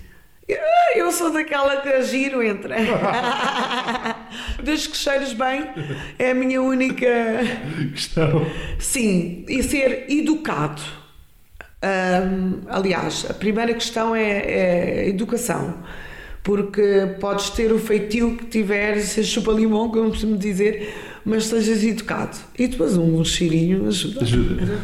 [0.94, 2.72] Eu sou daquela que giro entre.
[4.62, 5.64] Desde que cheiros bem,
[6.18, 7.06] é a minha única.
[7.92, 8.46] Questão.
[8.78, 10.80] Sim, e ser educado.
[11.82, 14.30] Hum, aliás, a primeira questão é,
[15.02, 15.82] é educação.
[16.42, 22.36] Porque podes ter o feitio que tiveres, chupa-limão, como costumo dizer, mas sejas educado.
[22.58, 24.20] E depois um cheirinho ajuda.
[24.22, 24.78] Ajuda.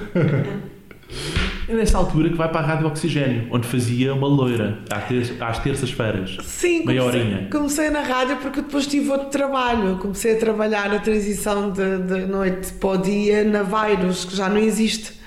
[1.69, 5.37] É nessa altura que vai para a Rádio Oxigênio, onde fazia uma loira, às ter-
[5.43, 6.37] às terças-feiras.
[6.43, 7.49] Sim, Meia comecei, horinha.
[7.51, 9.97] comecei na rádio porque depois tive outro trabalho.
[9.99, 14.49] Comecei a trabalhar a transição de, de noite para o dia na Vairos, que já
[14.49, 15.19] não existe.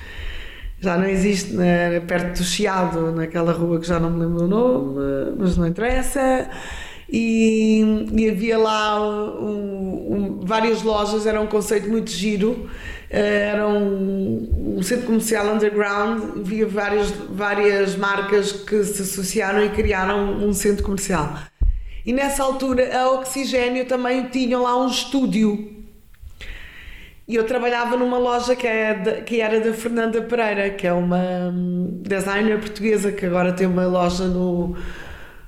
[0.82, 4.48] Já não existe na- perto do Chiado, naquela rua que já não me lembro o
[4.48, 5.00] nome,
[5.38, 6.50] mas não interessa.
[7.16, 7.82] E,
[8.18, 9.00] e havia lá
[9.40, 12.68] um- um- várias lojas, era um conceito muito giro.
[13.10, 19.70] Eh, Era um, um centro comercial underground, havia várias, várias marcas que se associaram e
[19.70, 21.38] criaram um centro comercial.
[22.06, 25.72] E nessa altura a Oxigênio também tinha lá um estúdio.
[27.28, 30.92] E eu trabalhava numa loja que, é da- que era da Fernanda Pereira, que é
[30.94, 34.76] uma hum, designer portuguesa que agora tem uma loja no,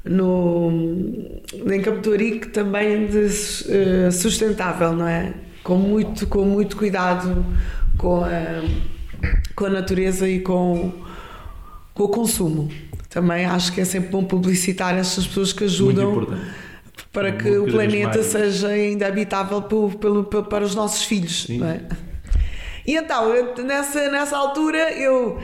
[0.05, 3.25] no, em Ourique também de
[3.69, 5.33] eh, sustentável, não é?
[5.63, 7.43] Com muito, com muito cuidado
[7.97, 8.63] com a,
[9.55, 10.91] com a natureza e com,
[11.93, 12.69] com o consumo.
[13.09, 16.27] Também acho que é sempre bom publicitar essas pessoas que ajudam
[17.11, 18.25] para que o planeta mais.
[18.25, 21.47] seja ainda habitável pelo, pelo- pe- para os nossos filhos.
[21.49, 21.79] É?
[22.85, 25.39] E então, nessa, nessa altura, eu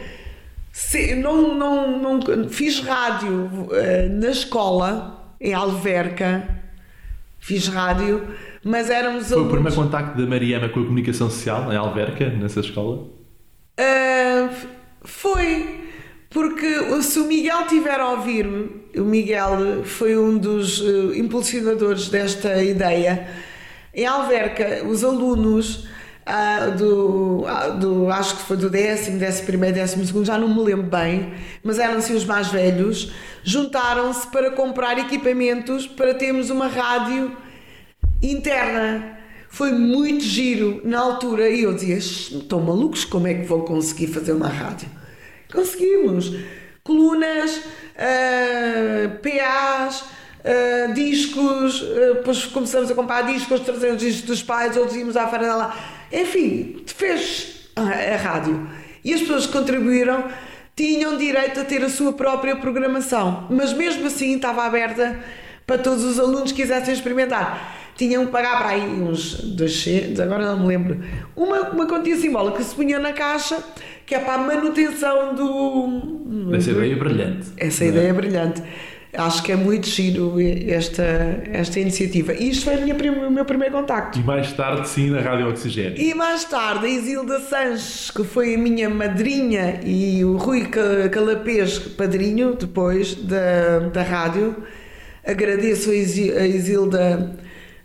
[0.89, 6.48] se- não, não, não, fiz rádio eh, na escola, em Alverca,
[7.39, 8.28] fiz rádio,
[8.63, 12.30] mas éramos Foi o alunos- primeiro contacto da Mariana com a comunicação social, em Alverca,
[12.30, 13.08] nessa escola.
[13.78, 14.50] Ah,
[15.04, 15.80] foi
[16.30, 22.62] porque se o Miguel tiver a ouvir-me, o Miguel foi um dos eh, impulsionadores desta
[22.63, 23.28] ideia.
[23.94, 25.88] Em Alverca, os alunos
[26.32, 30.48] ah, do, ah, do, acho que foi do décimo, décimo primeiro, décimo segundo, já não
[30.48, 33.12] me lembro bem, mas eram assim os mais velhos,
[33.44, 37.36] juntaram-se para comprar equipamentos para termos uma rádio
[38.22, 39.17] interna.
[39.50, 44.08] Foi muito giro na altura e eu dizia: estão malucos, como é que vão conseguir
[44.08, 44.88] fazer uma rádio?
[45.52, 46.34] Conseguimos.
[46.82, 47.62] Colunas,
[47.98, 50.06] ah, PAs,
[50.46, 55.28] ah, discos, ah, depois começamos a comprar discos, trazemos discos dos pais, outros íamos à
[55.28, 55.74] feira.
[56.12, 58.67] Enfim, fez a, a rádio.
[59.04, 60.26] E as pessoas que contribuíram
[60.76, 65.19] tinham direito a ter a sua própria programação, mas mesmo assim estava aberta
[65.65, 67.78] para todos os alunos que quisessem experimentar.
[67.95, 71.00] Tinham que pagar para aí uns 200, agora não me lembro,
[71.36, 73.62] uma, uma quantia simbólica que se punha na caixa,
[74.06, 76.50] que é para a manutenção do.
[76.50, 77.47] Dessa ideia brilhante.
[77.58, 77.88] Essa é?
[77.88, 78.63] ideia é brilhante.
[79.13, 80.36] Acho que é muito giro
[80.69, 81.04] esta,
[81.52, 82.34] esta iniciativa.
[82.34, 82.95] E isto foi minha
[83.28, 84.17] o meu primeiro contacto.
[84.17, 86.00] E mais tarde, sim, na Rádio Oxigênio.
[86.02, 91.10] E mais tarde, a Isilda Sanches, que foi a minha madrinha, e o Rui Ca-
[91.12, 94.56] Calapês, padrinho, depois da, da rádio.
[95.28, 97.36] Agradeço a Isi- a Isilda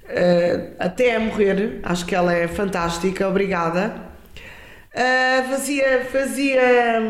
[0.08, 4.06] eh, até a morrer, acho que ela é fantástica, obrigada.
[4.94, 7.02] Ah, fazia fazia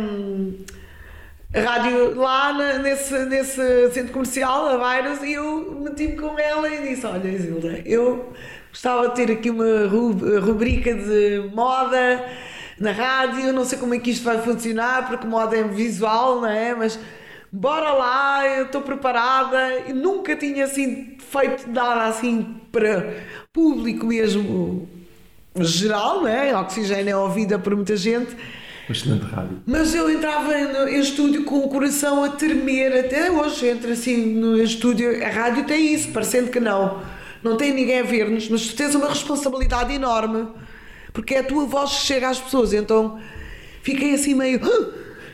[1.56, 6.68] hum, rádio lá na- nesse, nesse centro comercial, a Vairas, e eu meti-me com ela
[6.68, 8.32] e disse: Olha, Isilda, eu
[8.70, 12.24] gostava de ter aqui uma ru- rubrica de moda
[12.78, 16.48] na rádio, não sei como é que isto vai funcionar, porque moda é visual, não
[16.48, 16.74] é?
[16.74, 16.98] Mas
[17.50, 19.80] bora lá, eu estou preparada.
[19.88, 23.14] E nunca tinha assim feito nada assim para
[23.52, 24.88] público mesmo
[25.58, 26.54] geral, não é?
[26.56, 28.36] Oxigênio é ouvida por muita gente.
[28.88, 29.58] Uma excelente rádio.
[29.66, 34.34] Mas eu entrava no, em estúdio com o coração a tremer, até hoje entra assim
[34.34, 35.24] no estúdio.
[35.24, 37.02] A rádio tem isso, parecendo que não.
[37.42, 40.46] Não tem ninguém a ver-nos, mas tu tens uma responsabilidade enorme,
[41.12, 42.72] porque é a tua voz que chega às pessoas.
[42.72, 43.18] Então
[43.82, 44.60] fiquei assim meio.
[44.62, 44.86] "Ah!"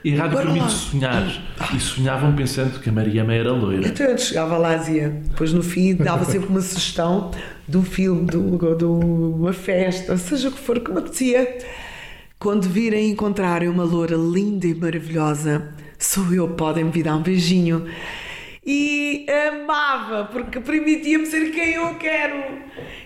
[0.05, 1.23] E a rádio permite sonhar.
[1.75, 3.87] E sonhavam pensando que a Mariana era loira.
[3.87, 7.31] Então eu chegava lá e dizia, depois no fim dava sempre uma sugestão
[7.69, 8.37] de um filme, de
[8.85, 11.59] uma festa, seja o que for, que me apetecia.
[12.43, 17.89] Quando virem encontrarem uma loura linda e maravilhosa, sou eu, podem me dar um beijinho.
[18.67, 22.43] E amava, porque permitia-me ser quem eu quero.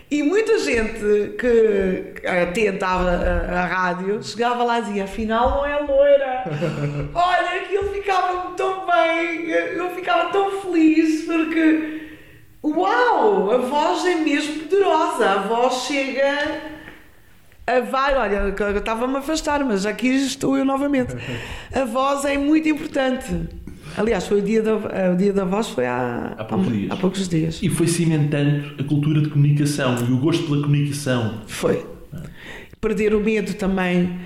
[0.09, 5.79] E muita gente que atentava a, a rádio chegava lá e dizia: afinal não é
[5.81, 6.43] loira.
[7.13, 12.07] Olha, aquilo ficava tão bem, eu ficava tão feliz porque,
[12.63, 16.76] uau, a voz é mesmo poderosa, a voz chega
[17.67, 21.13] a vai, olha, eu estava-me a afastar, mas aqui estou eu novamente.
[21.73, 23.25] A voz é muito importante.
[23.97, 26.91] Aliás, foi o dia da, o dia da voz foi há, Há poucos dias.
[26.91, 27.59] há poucos dias.
[27.63, 31.41] E foi cimentando a cultura de comunicação e o gosto pela comunicação.
[31.47, 31.85] Foi.
[32.79, 34.17] Perder o medo também.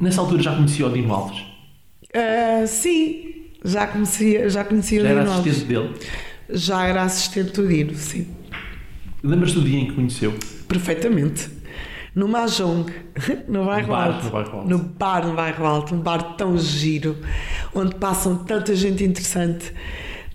[0.00, 1.42] Nessa altura já conhecia o Dino Alves.
[2.14, 5.50] Ah, sim, já conhecia, já conhecia Já o era Dino Alves.
[5.52, 5.94] assistente dele.
[6.50, 8.28] Já era assistente do Dino, sim.
[9.22, 10.32] Lembras-te do dia em que conheceu?
[10.68, 11.48] Perfeitamente.
[12.14, 12.86] No Mahjong,
[13.48, 14.24] no bairro bar, Alto.
[14.24, 14.68] no bairro Alto.
[14.68, 17.16] No bar no bairro Alto, um bar tão giro,
[17.74, 19.72] onde passam tanta gente interessante.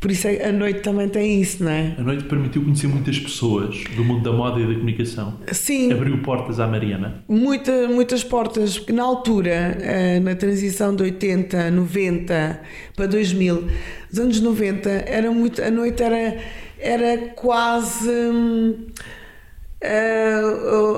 [0.02, 1.94] Por isso é- a noite também tem isso, não é?
[1.98, 5.38] A noite permitiu conhecer muitas pessoas do mundo da moda e da comunicação.
[5.52, 7.22] Sim, Abriu portas à Mariana.
[7.28, 12.62] muita, muitas portas, porque na altura, eh, na transição de 80, 90
[12.96, 13.68] para 2000,
[14.12, 16.38] os anos 90, era muito, a noite era,
[16.80, 18.10] era quase.
[18.10, 18.86] hum,
[19.82, 20.42] eh,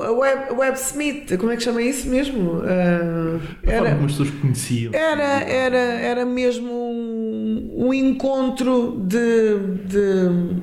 [0.06, 2.60] a web, websmith, como é que chama isso mesmo?
[2.62, 4.92] A forma era, como as pessoas conheciam.
[4.94, 10.62] era, era, era mesmo um, um encontro de, de, de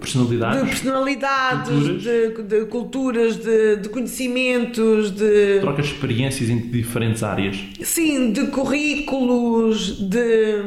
[0.00, 0.62] Personalidades.
[0.70, 2.02] personalidades, Culturas.
[2.02, 7.58] de, de culturas, de, de conhecimentos, de Trocas de experiências em diferentes áreas.
[7.82, 10.62] sim, de currículos, de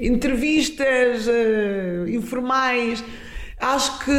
[0.00, 3.02] entrevistas eh, informais.
[3.60, 4.12] Acho que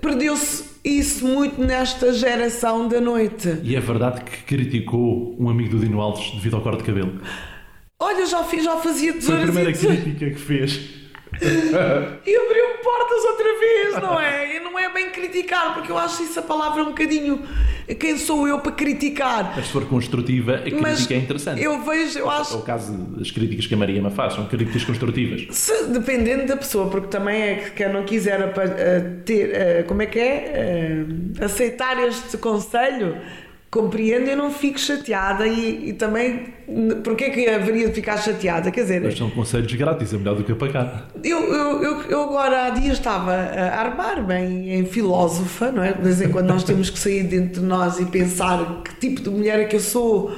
[0.00, 3.58] perdeu-se isso muito nesta geração da noite.
[3.62, 7.20] E é verdade que criticou um amigo do Dino Alves devido ao corte de cabelo.
[7.98, 10.00] Olha, já, fiz, já fazia Foi a tesouras primeira tesouras.
[10.02, 10.80] crítica que fez.
[12.26, 14.56] E abriu portas outra vez, não é?
[14.56, 17.42] E não é bem criticar, porque eu acho isso a palavra um bocadinho.
[17.98, 19.52] Quem sou eu para criticar?
[19.56, 21.62] Mas se for construtiva, a crítica Mas é interessante.
[21.62, 22.56] eu vejo, eu É acho.
[22.56, 25.46] o caso das críticas que a Mariana faz, são críticas construtivas.
[25.50, 30.00] Se, dependendo da pessoa, porque também é que quem não quiser eh, ter, eh, como
[30.00, 30.52] é que é?
[31.38, 33.16] Eh, aceitar este conselho,
[33.74, 36.44] compreendo, eu não fico chateada e, e também,
[37.02, 38.70] porque é que haveria de ficar chateada?
[38.70, 41.08] Quer dizer, Mas são conselhos grátis, é melhor do que a pagar.
[41.24, 45.92] eu, eu, eu, agora há dias estava a armar-me em, em filósofa, não é?
[45.92, 49.20] De vez em quando nós temos que sair dentro de nós e pensar que tipo
[49.20, 50.32] de mulher é que eu sou,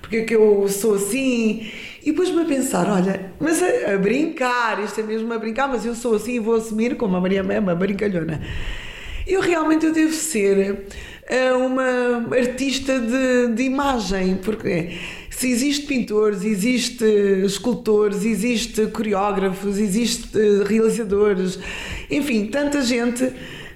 [0.00, 1.66] porque é que eu sou assim.
[2.04, 5.84] E depois-me a pensar, olha, mas a, a brincar, isto é mesmo a brincar, mas
[5.84, 8.40] eu sou assim e vou assumir como a Maria Mema, brincalhona.
[9.26, 10.86] Eu realmente eu devo ser
[11.28, 14.96] eh, uma artista de, de imagem, porque
[15.28, 17.04] se existe pintores, existe
[17.44, 21.58] escultores, existe coreógrafos, existe eh, realizadores,
[22.10, 23.32] enfim, tanta gente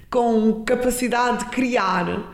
[0.08, 2.32] com capacidade de criar.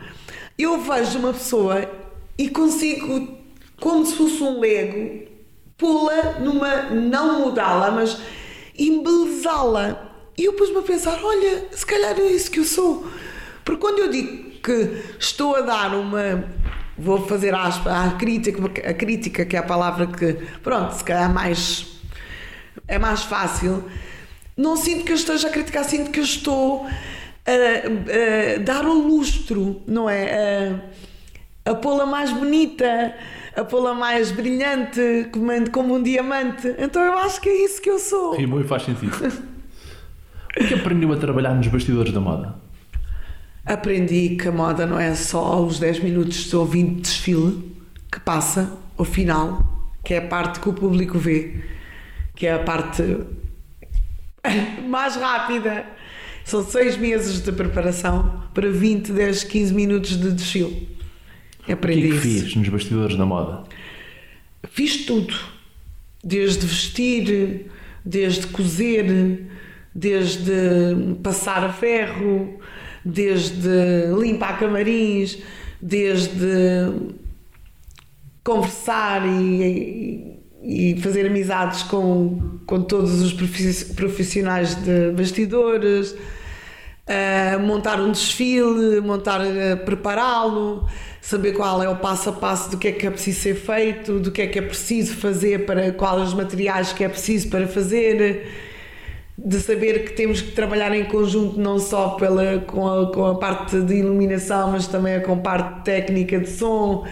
[0.57, 1.89] Eu vejo uma pessoa
[2.37, 3.37] e consigo,
[3.81, 5.27] como se fosse um lego,
[5.77, 8.17] pula numa, não mudá-la, mas
[8.77, 10.13] embelezá-la.
[10.37, 13.05] E eu pus-me a pensar: olha, se calhar é isso que eu sou.
[13.65, 14.46] Porque quando eu digo
[15.19, 16.43] estou a dar uma.
[16.97, 21.31] Vou fazer aspas, a crítica, a crítica, que é a palavra que, pronto, se calhar
[21.31, 22.01] mais.
[22.87, 23.83] é mais fácil.
[24.55, 26.87] Não sinto que eu esteja a criticar, sinto que eu estou
[27.45, 30.81] a, a dar o lustro, não é?
[31.65, 33.13] A, a pô-la mais bonita,
[33.55, 35.29] a pô-la mais brilhante,
[35.71, 36.73] como um diamante.
[36.79, 38.35] Então eu acho que é isso que eu sou.
[38.35, 39.15] Rimou e faz sentido.
[40.59, 42.55] O que aprendeu a trabalhar nos bastidores da moda?
[43.67, 47.75] Aprendi que a moda não é só os 10 minutos de ouvinte de desfile
[48.09, 51.63] que passa ao final, que é a parte que o público vê,
[52.33, 53.03] que é a parte
[54.87, 55.85] mais rápida.
[56.45, 60.87] São seis meses de preparação para 20, 10, 15 minutos de desfile.
[61.59, 63.63] O que é Aprendi que fez nos bastidores da moda?
[64.69, 65.35] Fiz tudo.
[66.23, 67.69] Desde vestir,
[68.05, 69.45] desde cozer,
[69.93, 72.61] desde passar a ferro,
[73.07, 73.69] desde
[74.19, 75.37] limpar camarins,
[75.81, 76.91] desde
[78.43, 86.15] conversar e, e fazer amizades com, com todos os profi- profissionais de bastidores,
[87.07, 90.87] ah, montar um desfile, montar, ah, prepará-lo,
[91.21, 94.19] saber qual é o passo a passo do que é que é preciso ser feito,
[94.19, 97.67] do que é que é preciso fazer, para quais os materiais que é preciso para
[97.67, 98.47] fazer,
[99.37, 103.35] de saber que temos que trabalhar em conjunto não só pela, com, a, com a
[103.35, 107.05] parte de iluminação, mas também com a parte técnica de som,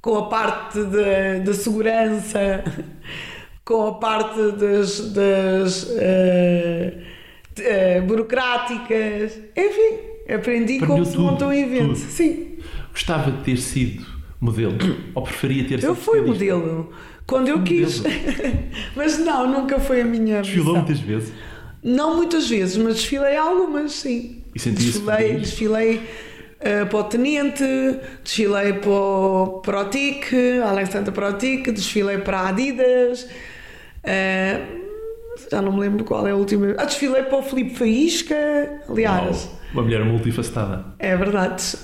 [0.00, 0.78] com a parte
[1.44, 2.62] da segurança,
[3.64, 6.98] com a parte das, das uh,
[7.58, 11.94] uh, burocráticas, enfim, aprendi Aprendeu como se tudo, monta um evento.
[11.94, 11.96] tudo.
[11.96, 12.58] Sim.
[12.92, 14.06] Gostava de ter sido
[14.40, 14.78] modelo?
[15.12, 16.92] Ou preferia ter sido Eu fui modelo
[17.26, 18.02] quando eu quis,
[18.96, 21.30] mas não, nunca foi a minha Desfilou muitas vezes.
[21.82, 24.42] Não muitas vezes, mas desfilei algumas, sim.
[24.54, 26.00] E sentia-se Desfilei, desfilei
[26.60, 27.64] eh, para o Tenente,
[28.24, 33.28] desfilei para o, para o TIC, Alexandra para o TIC, desfilei para a Adidas.
[34.04, 34.60] eh,
[35.50, 36.74] já não me lembro qual é a última.
[36.76, 38.34] Ah, desfilei para o Filipe Faísca,
[38.88, 39.44] aliás.
[39.44, 40.84] Uau, Uma mulher multifacetada.
[40.98, 41.76] É verdade.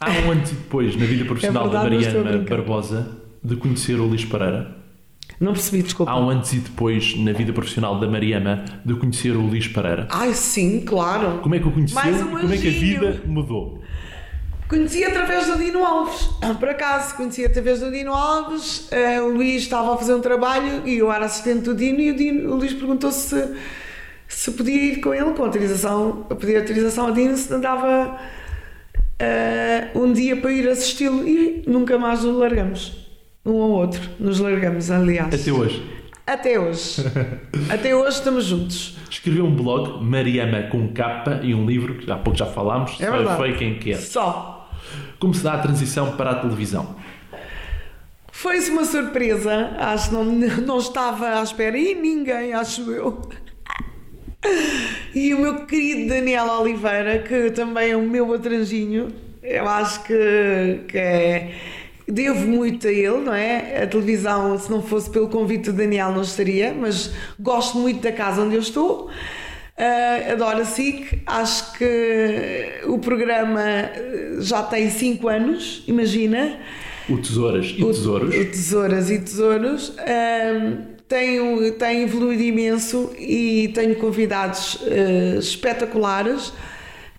[0.00, 2.48] Há um e depois na vida profissional da É verdade, não estou a Mariana.
[2.48, 3.08] Barbosa
[3.44, 4.79] de conhecer o Luís Pereira.
[5.38, 6.10] Não percebi, desculpa.
[6.12, 10.08] Há um antes e depois na vida profissional da Mariana de conhecer o Luís Pereira.
[10.10, 11.38] Ai, sim, claro.
[11.42, 13.80] Como é que o conheceu um e como é que a vida mudou?
[14.68, 16.30] Conheci através do Dino Alves.
[16.42, 18.86] Ah, Por acaso, conheci através do Dino Alves.
[18.92, 22.10] eh, o Luís estava a fazer um trabalho e eu era assistente do Dino e
[22.12, 23.52] o, Dino, o Luís perguntou se,
[24.28, 28.16] se podia ir com ele com autorização, a pedir autorização ao Dino se não dava
[29.18, 32.99] eh, um dia para ir assisti-lo e nunca mais nos largamos.
[33.44, 34.00] Um ao outro.
[34.18, 35.32] Nos largamos, aliás.
[35.34, 35.82] Até hoje.
[36.26, 37.02] Até hoje.
[37.70, 38.96] Até hoje estamos juntos.
[39.10, 43.10] Escreveu um blog, Mariana com capa, e um livro, que há pouco já falámos, É
[43.10, 43.36] verdade.
[43.36, 43.96] foi quem quer.
[43.96, 44.70] Só.
[45.18, 46.94] Como se dá a transição para a televisão?
[48.32, 53.28] Foi-se uma surpresa, acho que não, não estava à espera e ninguém, acho eu.
[55.14, 59.08] E o meu querido Daniel Oliveira, que também é o meu atranjinho,
[59.42, 61.54] eu acho que, que é.
[62.10, 63.82] Devo muito a ele, não é?
[63.82, 68.12] A televisão, se não fosse pelo convite do Daniel, não estaria, mas gosto muito da
[68.12, 69.08] casa onde eu estou.
[69.78, 76.58] Ah, adoro a SIC, acho que o programa eh, já tem 5 anos, imagina.
[77.08, 78.34] O Tesouras e O- Tesouros.
[78.34, 79.92] O Tesouras e Tesouros.
[79.98, 86.52] Ahm, tem, tem evoluído imenso e tenho convidados eh, espetaculares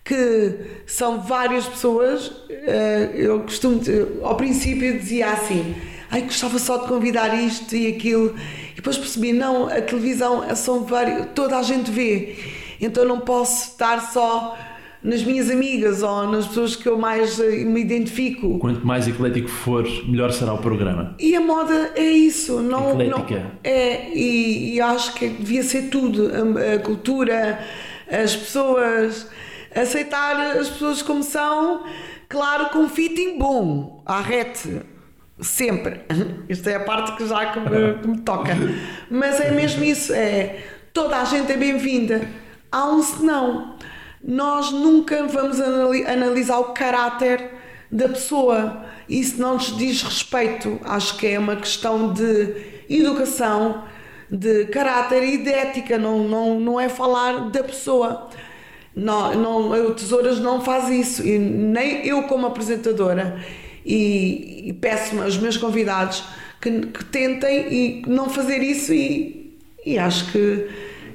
[0.04, 0.54] que
[0.86, 2.32] são várias pessoas.
[2.50, 3.80] Eh, eu costumo,
[4.22, 5.74] ao princípio eu dizia assim,
[6.10, 8.34] ai gostava só de convidar isto e aquilo,
[8.72, 12.36] e depois percebi, não, a televisão é são vários, toda a gente vê,
[12.80, 14.56] então não posso estar só
[15.02, 18.58] nas minhas amigas ou nas pessoas que eu mais eh, me identifico.
[18.58, 21.14] Quanto mais eclético for, melhor será o programa.
[21.18, 23.34] E a moda é isso, não, Eclética.
[23.40, 27.58] não é e, e acho que devia ser tudo a, a cultura,
[28.08, 29.28] as pessoas,
[29.74, 31.84] aceitar as pessoas como são,
[32.28, 34.80] claro, com fitting bom, à rete,
[35.40, 36.00] sempre.
[36.48, 38.52] Isto é a parte que já que me, que me toca,
[39.10, 40.62] mas é mesmo isso, é
[40.92, 42.26] toda a gente é bem-vinda.
[42.70, 43.76] Há um senão,
[44.24, 47.50] nós nunca vamos anali- analisar o caráter
[47.90, 48.84] da pessoa.
[49.08, 50.80] Isso não nos diz respeito.
[50.84, 53.84] Acho que é uma questão de educação,
[54.30, 55.98] de caráter e de ética.
[55.98, 58.30] Não, não, não é falar da pessoa.
[58.94, 61.26] Não, não, o Tesouras não faz isso.
[61.26, 63.42] E nem eu, como apresentadora,
[63.84, 66.22] e, e peço aos meus convidados
[66.60, 68.92] que, que tentem e não fazer isso.
[68.92, 70.68] E, e acho que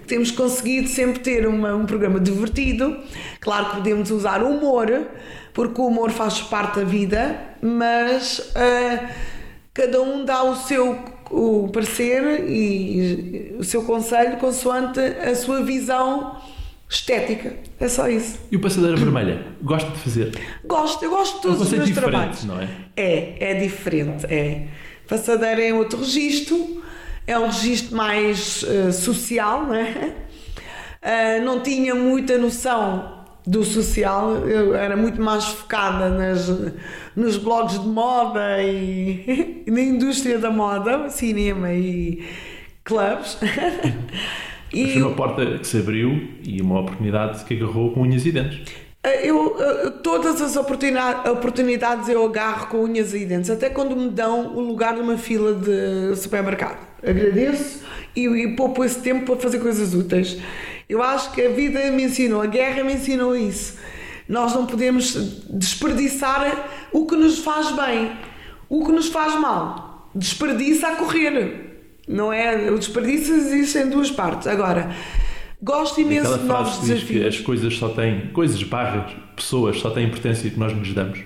[0.08, 2.98] temos conseguido sempre ter uma- um programa divertido.
[3.40, 5.08] Claro que podemos usar humor,
[5.54, 9.10] porque o humor faz parte da vida, mas ah,
[9.74, 10.98] cada um dá o seu
[11.30, 16.38] o parecer e o seu conselho consoante a sua visão
[16.90, 17.54] estética.
[17.80, 18.40] É só isso.
[18.52, 19.46] E o Passadeira Vermelha?
[19.62, 20.32] Gosta de fazer?
[20.66, 22.44] Gosto, eu gosto de É todos os conceito meus diferente, trabalhos.
[22.46, 22.68] não é?
[22.96, 24.68] É, é diferente, é.
[25.08, 26.84] Passadeira é outro registro,
[27.26, 30.14] é um registro mais eh, social, não é?
[31.02, 33.16] Ah, não tinha muita noção
[33.46, 36.50] do social, eu era muito mais focada nas,
[37.16, 42.26] nos blogs de moda e, e na indústria da moda, cinema e
[42.84, 43.38] clubes.
[44.74, 48.32] Mas foi uma porta que se abriu e uma oportunidade que agarrou com unhas e
[48.32, 48.60] dentes.
[49.24, 54.56] Eu, eu- todas as oportunidades eu agarro com unhas e dentes, até quando me dão
[54.56, 56.86] o lugar numa fila de supermercado.
[57.02, 57.84] Agradeço
[58.16, 60.38] e, e poupo esse tempo para fazer coisas úteis.
[60.90, 63.78] Eu acho que a vida me ensinou, a guerra me ensinou isso.
[64.28, 65.14] Nós não podemos
[65.50, 68.12] desperdiçar o que nos faz bem,
[68.68, 70.10] o que nos faz mal.
[70.14, 71.67] Desperdiça a correr.
[72.08, 72.72] Não é?
[72.72, 74.48] O desperdício existe em duas partes.
[74.48, 74.96] Agora,
[75.62, 77.26] gosto imenso Aquela de novos que diz que desafios.
[77.36, 81.20] as coisas só têm, coisas barras, pessoas só têm importância que nós nos damos.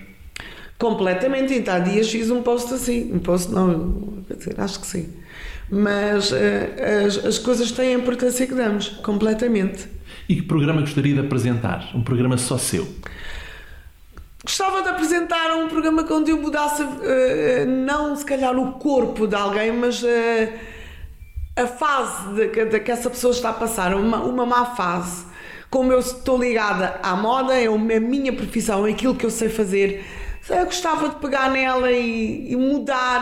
[0.80, 4.88] Completamente, então há dias fiz um post assim, um post não, quer dizer, acho que
[4.88, 5.10] sim.
[5.70, 9.88] Mas eh, as, as coisas têm a importância que damos, completamente.
[10.28, 11.92] E que programa gostaria de apresentar?
[11.94, 12.88] Um programa só seu.
[14.44, 19.36] Gostava de apresentar um programa onde eu mudasse, eh, não se calhar o corpo de
[19.36, 20.58] alguém, mas eh,
[21.56, 25.26] a fase de, que- de que essa pessoa está a passar, uma, uma má fase.
[25.70, 29.48] Como eu estou ligada à moda, é a minha profissão, é aquilo que eu sei
[29.48, 30.04] fazer,
[30.50, 33.22] eu gostava de pegar nela e, e mudar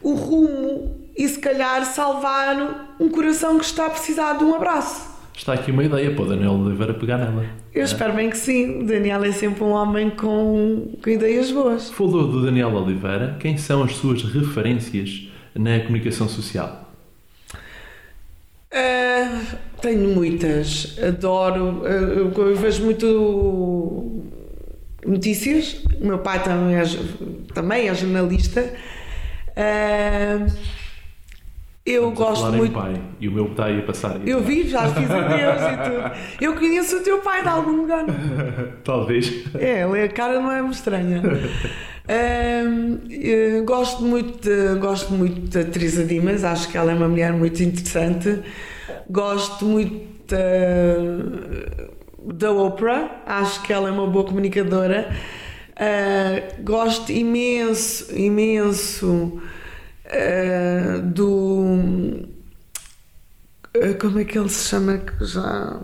[0.00, 5.15] o rumo e se calhar salvar um coração que está a precisar de um abraço.
[5.36, 7.44] Está aqui uma ideia para o Daniel Oliveira pegar nela.
[7.74, 8.80] Eu espero bem que sim.
[8.80, 11.90] O Daniel é sempre um homem com, com ideias boas.
[11.90, 13.36] Falou do Daniel Oliveira.
[13.38, 16.90] Quem são as suas referências na comunicação social?
[18.72, 19.42] Ah,
[19.82, 24.22] tenho muitas, adoro, ah, eu, vejo muito
[25.04, 25.84] notícias.
[26.00, 26.82] O meu pai também é,
[27.52, 28.72] também é jornalista.
[29.54, 30.46] Ah,
[31.86, 32.72] eu Estamos gosto muito.
[32.72, 34.16] pai e o meu está aí a passar.
[34.26, 36.10] Eu vi, já fiz adeus e tudo.
[36.40, 38.04] Eu conheço o teu pai de algum lugar.
[38.82, 39.44] Talvez.
[39.54, 41.22] É, a cara não é muito estranha.
[42.08, 47.32] Eh, gosto muito de, gosto muito da Teresa Dimas, acho que ela é uma mulher
[47.32, 48.40] muito interessante.
[49.08, 55.10] Gosto muito da, da Oprah, acho que ela é uma boa comunicadora.
[55.76, 59.40] Ah, gosto imenso, imenso
[60.10, 62.28] ah, do.
[63.74, 64.98] ah, Como é que ele se chama?
[64.98, 65.80] Que já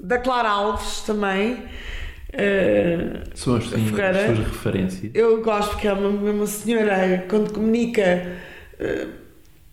[0.00, 1.64] da Clara Alves também.
[2.32, 4.26] Eh, São as, sim, as Ferreira.
[4.26, 5.12] suas referências.
[5.14, 8.02] eu gosto porque é uma, uma senhora, quando comunica,
[8.80, 9.06] eh,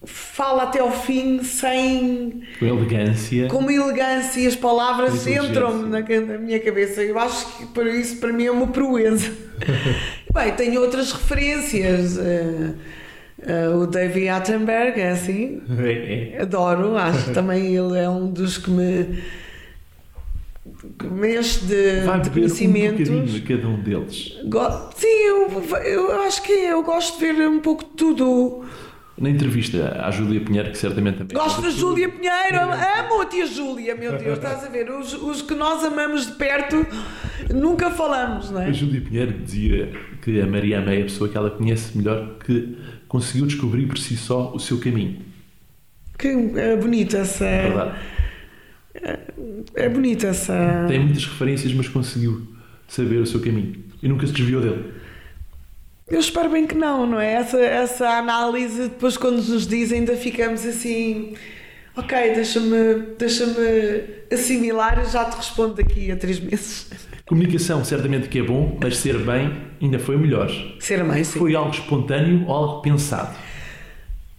[0.04, 2.41] fala até ao fim sem.
[2.60, 3.47] Com elegância.
[3.47, 5.49] com uma elegância e as palavras Inteligência.
[5.49, 7.02] entram na, na minha cabeça.
[7.04, 9.32] Eu acho que para isso, para mim, é uma proeza.
[10.34, 12.18] Bem, tenho outras referências.
[12.18, 12.72] eh,
[13.43, 15.62] eh, o David Attenberg é assim.
[15.80, 16.41] É, é.
[16.41, 19.22] Adoro, acho que também ele é um dos que me,
[20.97, 23.10] que me enche de, Vai de um conhecimentos.
[23.10, 24.38] bocadinho de cada um deles.
[24.45, 28.66] Go- Sim, eu, eu acho que eu gosto de ver um pouco de tudo.
[29.22, 31.38] Na entrevista à Júlia Pinheiro, que certamente também.
[31.38, 34.89] Gosto da Júlia Pinheiro, amo a tia Júlia, meu Deus, estás a ver?
[34.89, 36.84] Os, os que nós amamos de perto
[37.53, 38.74] nunca falamos, não A é?
[38.74, 39.91] Júlia Pinheiro dizia
[40.24, 42.76] que a Mariama é a pessoa que ela conhece melhor, que
[43.07, 45.19] conseguiu descobrir por si só o seu caminho.
[46.17, 47.45] Que é bonita essa.
[47.45, 47.99] É verdade.
[49.76, 50.86] É bonita essa.
[50.88, 52.41] Tem muitas referências, mas conseguiu
[52.88, 53.76] saber o seu caminho.
[54.01, 54.93] E nunca se desviou dele.
[56.12, 57.36] Eu espero bem que não, não é?
[57.36, 61.36] Essa, essa análise, depois quando nos dizem, ainda ficamos assim.
[61.95, 63.45] Ok, deixa-me deixa
[64.32, 66.89] assimilar e já te respondo daqui a três meses.
[67.26, 70.49] Comunicação, certamente que é bom, mas ser bem ainda foi melhor.
[70.80, 71.39] Ser mãe, sim.
[71.39, 73.34] Foi algo espontâneo ou algo pensado?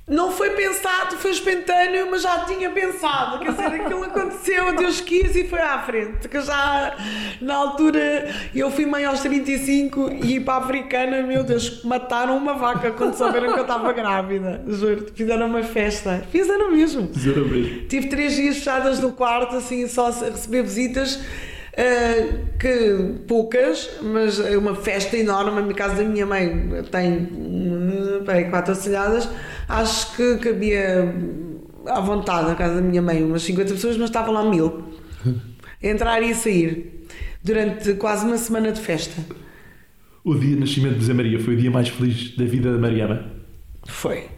[0.08, 3.38] Não foi pensado, foi espontâneo, mas já tinha pensado.
[3.38, 6.28] Quer dizer, aquilo aconteceu, Deus quis e foi à frente.
[6.28, 6.96] Que já,
[7.40, 12.54] na altura, eu fui mãe aos 35 e para a africana, meu Deus, mataram uma
[12.54, 14.60] vaca quando souberam que eu estava grávida.
[14.66, 16.24] Juro, fizeram uma festa.
[16.32, 17.06] Fizeram mesmo.
[17.06, 17.86] Dizer o mesmo.
[17.86, 21.20] Tive três dias fechadas no quarto, assim, só a receber visitas,
[21.74, 25.58] eh, que poucas, mas é uma festa enorme.
[25.58, 29.28] A minha casa da minha mãe tem hum, peraí, quatro assalhadas.
[29.68, 31.14] Acho que cabia
[31.86, 34.84] à vontade na casa da minha mãe umas 50 pessoas, mas estavam lá mil.
[35.82, 37.06] Entrar e sair.
[37.42, 39.20] Durante quase uma semana de festa.
[40.22, 42.78] O dia de nascimento de Zé Maria foi o dia mais feliz da vida da
[42.78, 43.32] Mariama.
[43.84, 44.28] Foi.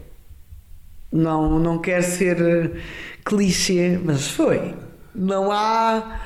[1.11, 2.71] Não, não quero ser eh,
[3.23, 4.73] clichê, mas foi.
[5.13, 6.21] Não há.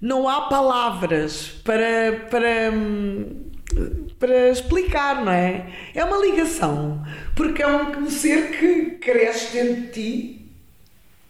[0.00, 2.72] Não há palavras para, para,
[4.18, 5.66] para explicar, não é?
[5.94, 7.02] É uma ligação.
[7.34, 10.46] Porque é um ser que cresce dentro de ti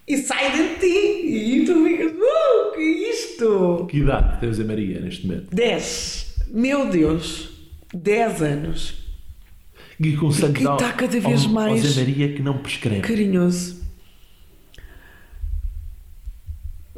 [0.07, 1.27] e sai de ti.
[1.27, 3.87] E tu ficas, uh, que é isto?
[3.89, 5.53] Que idade o Zé Maria neste momento?
[5.53, 6.35] 10.
[6.49, 7.49] Meu Deus.
[7.93, 9.01] 10 anos.
[10.19, 13.01] Conselho Porque dá está cada vez ao mais- Maria que não prescreve?
[13.01, 13.80] carinhoso.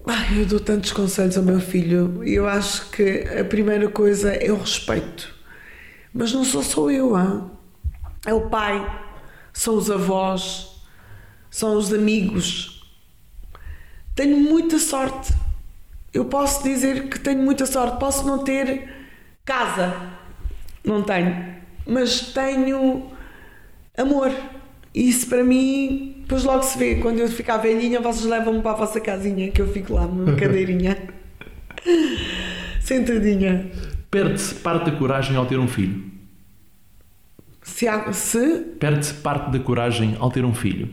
[0.06, 4.34] Ai, eu dou tantos conselhos ao meu filho e eu acho que a primeira coisa
[4.34, 5.34] é o respeito.
[6.14, 7.50] Mas não sou só eu, hã?
[8.26, 9.02] é o pai,
[9.52, 10.82] são os avós,
[11.50, 12.82] são os amigos.
[14.16, 15.34] Tenho muita sorte.
[16.14, 18.00] Eu posso dizer que tenho muita sorte.
[18.00, 18.88] Posso não ter
[19.44, 20.12] casa,
[20.84, 23.12] não tenho, mas tenho
[23.98, 24.32] amor.
[24.94, 26.96] Isso para mim, depois logo se vê.
[26.96, 30.36] Quando eu ficar velhinha, vocês levam-me para a vossa casinha, que eu fico lá numa
[30.38, 30.98] cadeirinha,
[32.82, 33.72] sentadinha.
[34.12, 36.04] Perde-se parte da coragem ao ter um filho.
[37.64, 40.90] Se, há- se Perde-se parte da coragem ao ter um filho.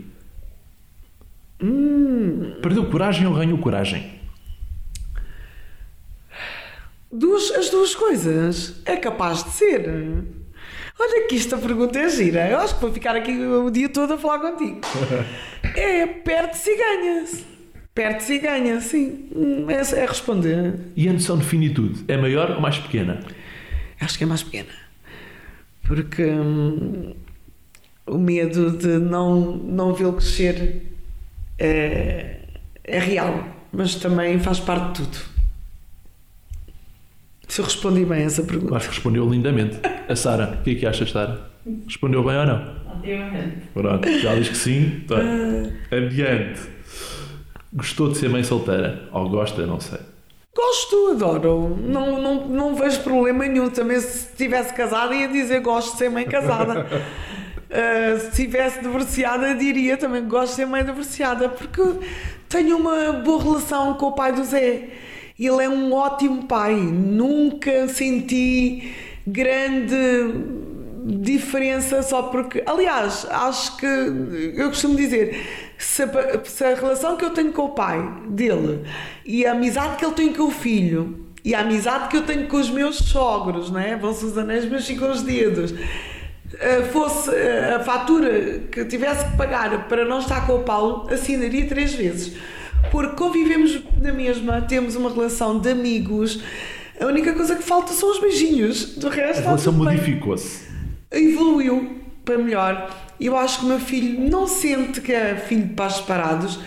[1.62, 2.54] Hum.
[2.62, 4.18] Perdeu coragem ou ganhou coragem?
[7.12, 8.80] Duas, as duas coisas.
[8.86, 10.24] É capaz de ser.
[11.02, 12.46] Olha que esta pergunta é gira.
[12.46, 14.80] Eu acho que vou ficar aqui o dia todo a falar contigo.
[15.76, 17.44] É, perde-se e ganha-se.
[17.94, 19.28] Perde-se e ganha, sim.
[19.34, 20.74] Hum, É, é responder.
[20.96, 23.20] E a noção de finitude é maior ou mais pequena?
[24.00, 24.70] Acho que é mais pequena.
[25.86, 27.14] Porque hum,
[28.06, 30.82] o medo de não, não vê-lo crescer
[31.58, 32.40] é,
[32.82, 35.39] é real, mas também faz parte de tudo.
[37.50, 38.76] Se eu respondi bem a essa pergunta.
[38.76, 39.80] Acho que respondeu lindamente.
[40.08, 41.50] A Sara, o que é que achas, Sara?
[41.84, 42.76] Respondeu bem ou não?
[42.92, 43.56] Obviamente.
[43.74, 45.02] Pronto, já diz que sim.
[45.08, 45.16] Tá.
[45.90, 46.60] Adiante.
[47.72, 49.08] Gostou de ser mãe solteira?
[49.10, 49.98] Ou gosta, não sei.
[50.54, 51.76] Gosto, adoro.
[51.82, 53.68] Não, não, não vejo problema nenhum.
[53.68, 56.86] Também se estivesse casada ia dizer gosto de ser mãe casada.
[56.86, 61.82] Uh, se estivesse divorciada diria também que gosto de ser mãe divorciada porque
[62.48, 65.09] tenho uma boa relação com o pai do Zé.
[65.46, 66.74] Ele é um ótimo pai.
[66.74, 68.92] Nunca senti
[69.26, 69.96] grande
[71.04, 72.62] diferença só porque.
[72.66, 76.08] Aliás, acho que eu costumo dizer se a,
[76.44, 78.84] se a relação que eu tenho com o pai dele
[79.24, 82.46] e a amizade que ele tem com o filho e a amizade que eu tenho
[82.46, 83.96] com os meus sogros, não é?
[83.96, 85.70] Vão-se os anéis, mas ficam os dedos.
[85.70, 91.08] Uh, fosse uh, a fatura que tivesse que pagar para não estar com o Paulo,
[91.10, 92.36] assinaria três vezes.
[92.90, 96.40] Porque convivemos na mesma, temos uma relação de amigos.
[97.00, 98.96] A única coisa que falta são os beijinhos.
[98.96, 100.66] Do resto, A está relação modificou-se.
[101.10, 102.90] evoluiu para melhor.
[103.20, 106.58] Eu acho que o meu filho não sente que é filho de pais separados.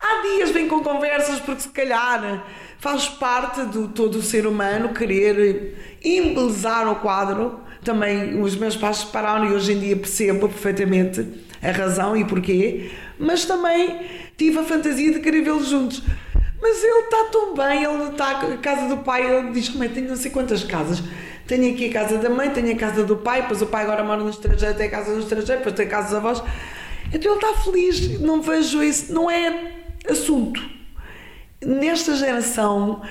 [0.00, 2.44] Há dias vem com conversas porque se calhar
[2.78, 7.60] faz parte do todo o ser humano querer embelezar o quadro.
[7.84, 11.26] Também os meus pais separaram e hoje em dia percebo perfeitamente
[11.62, 12.90] a razão e porquê.
[13.18, 14.00] Mas também
[14.38, 16.02] tive a fantasia de querer vê-los juntos.
[16.62, 20.08] Mas ele está tão bem, ele está a casa do pai, ele diz, mãe, tenho
[20.08, 21.02] não sei quantas casas.
[21.46, 24.02] Tenho aqui a casa da mãe, tenho a casa do pai, depois o pai agora
[24.04, 26.42] mora no estrangeiro, tem a casa no estrangeiro, depois tem a casa dos avós.
[27.12, 29.72] Então ele está feliz, não vejo isso, não é
[30.08, 30.60] assunto.
[31.64, 33.02] Nesta geração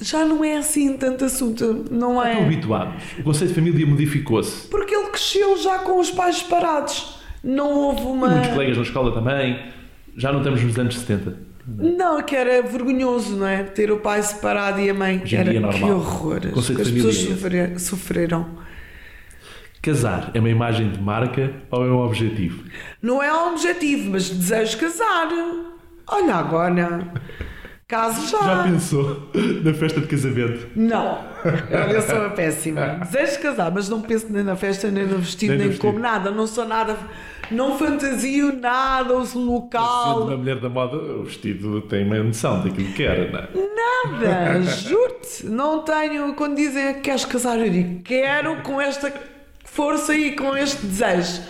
[0.00, 2.44] já não é assim tanto assunto, não Estão é?
[2.44, 3.02] habituados.
[3.18, 4.66] O conceito de família modificou-se.
[4.68, 7.20] Porque ele cresceu já com os pais separados.
[7.42, 8.28] Não houve uma.
[8.28, 9.72] Muitos colegas na escola também.
[10.16, 11.36] Já não estamos nos anos 70.
[11.66, 13.62] Não, que era vergonhoso, não é?
[13.62, 15.20] Ter o pai separado e a mãe.
[15.22, 15.90] Hoje era é que normal.
[15.92, 16.40] horror.
[16.46, 18.48] O conceito As pessoas é sofre- sofreram.
[19.80, 22.62] Casar é uma imagem de marca ou é um objetivo?
[23.00, 25.28] Não é um objetivo, mas desejo casar.
[26.06, 27.08] Olha agora.
[27.88, 28.38] Caso já.
[28.40, 29.30] Já pensou
[29.64, 30.66] na festa de casamento?
[30.76, 31.18] Não,
[31.92, 33.00] eu sou a péssima.
[33.10, 35.88] Desejo casar, mas não penso nem na festa, nem no vestido, Nem nem vestido.
[35.88, 36.30] como nada.
[36.30, 36.96] Não sou nada.
[37.52, 40.22] Não fantasio nada, o Sendo local.
[40.24, 43.48] uma mulher da moda, o vestido tem uma noção daquilo que quer, não é?
[43.74, 45.46] Nada, juro-te.
[45.46, 46.34] Não tenho.
[46.34, 49.12] Quando dizem que queres casar, eu digo quero com esta
[49.64, 51.42] força e com este desejo.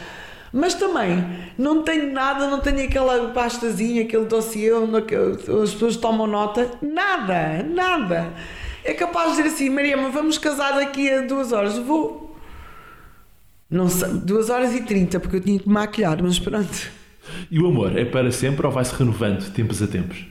[0.52, 1.24] Mas também
[1.56, 6.70] não tenho nada, não tenho aquela pastazinha, aquele dossiê onde as pessoas tomam nota.
[6.82, 8.32] Nada, nada.
[8.84, 11.78] É capaz de dizer assim, Maria, mas vamos casar daqui a duas horas.
[11.78, 12.21] Vou.
[13.72, 16.90] Não sei, duas horas e trinta, porque eu tinha que me maquilhar, mas pronto.
[17.50, 20.26] E o amor é para sempre ou vai-se renovando de tempos a tempos?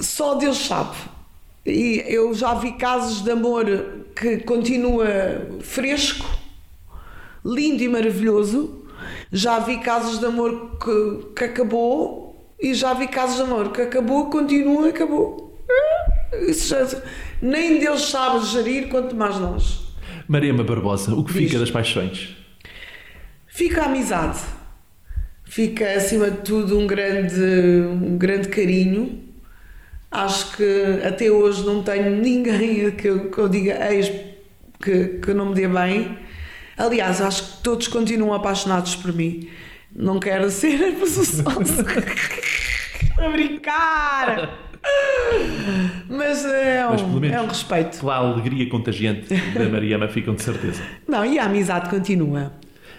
[0.00, 0.96] Só Deus sabe.
[1.64, 3.64] E eu já vi casos de amor
[4.16, 5.06] que continua
[5.60, 6.26] fresco,
[7.44, 8.84] lindo e maravilhoso.
[9.30, 13.82] Já vi casos de amor que, que acabou e já vi casos de amor que
[13.82, 15.56] acabou, continua, acabou.
[16.48, 17.02] Isso já,
[17.40, 19.91] nem Deus sabe gerir, quanto mais nós.
[20.28, 21.44] Mariama Barbosa, o que Diz.
[21.44, 22.36] fica das paixões?
[23.46, 24.40] Fica a amizade.
[25.44, 27.40] Fica, acima de tudo, um grande,
[28.00, 29.22] um grande carinho.
[30.10, 34.10] Acho que até hoje não tenho ninguém que eu, que eu diga ex
[34.82, 36.18] que, que não me dê bem.
[36.76, 39.48] Aliás, acho que todos continuam apaixonados por mim.
[39.94, 41.84] Não quero ser presunçosa.
[43.18, 44.58] a brincar!
[46.08, 47.98] Mas é Mas, um, menos- é um respeito.
[48.00, 50.82] Pela alegria contagiante da Mariama ficam de certeza.
[51.08, 52.52] Não, e a amizade continua.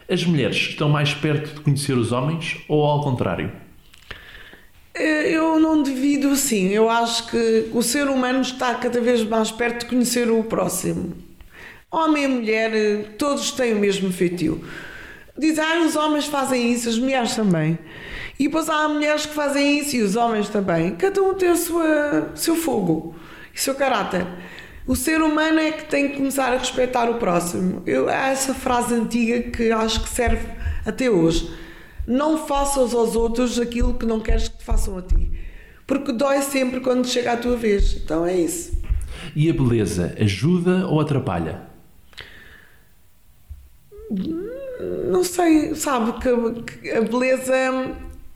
[0.10, 3.52] As mulheres estão mais perto de conhecer os homens ou ao contrário?
[4.94, 6.70] Eh, Eu não divido assim.
[6.70, 11.14] Eu acho que o ser humano está cada vez mais perto de conhecer o próximo.
[11.92, 14.64] Homem e mulher, eh, todos têm o mesmo feitio.
[15.38, 17.78] Dizem, ah, os homens fazem isso, as mulheres também.
[18.40, 20.96] E depois há mulheres que fazem isso e os homens também.
[20.96, 23.16] Cada um tem o sua, seu fogo
[23.54, 24.26] e o seu caráter.
[24.86, 27.82] O ser humano é que tem que começar a respeitar o próximo.
[27.86, 30.46] Eu, há essa frase antiga que acho que serve
[30.86, 31.50] até hoje.
[32.06, 35.32] Não faças aos outros aquilo que não queres que te façam a ti.
[35.88, 37.94] Porque dói sempre quando chega a tua vez.
[38.04, 38.74] Então é isso.
[39.36, 41.62] E a beleza ajuda ou atrapalha?
[45.10, 47.56] Não sei, sabe que a beleza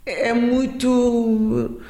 [0.07, 1.81] é muito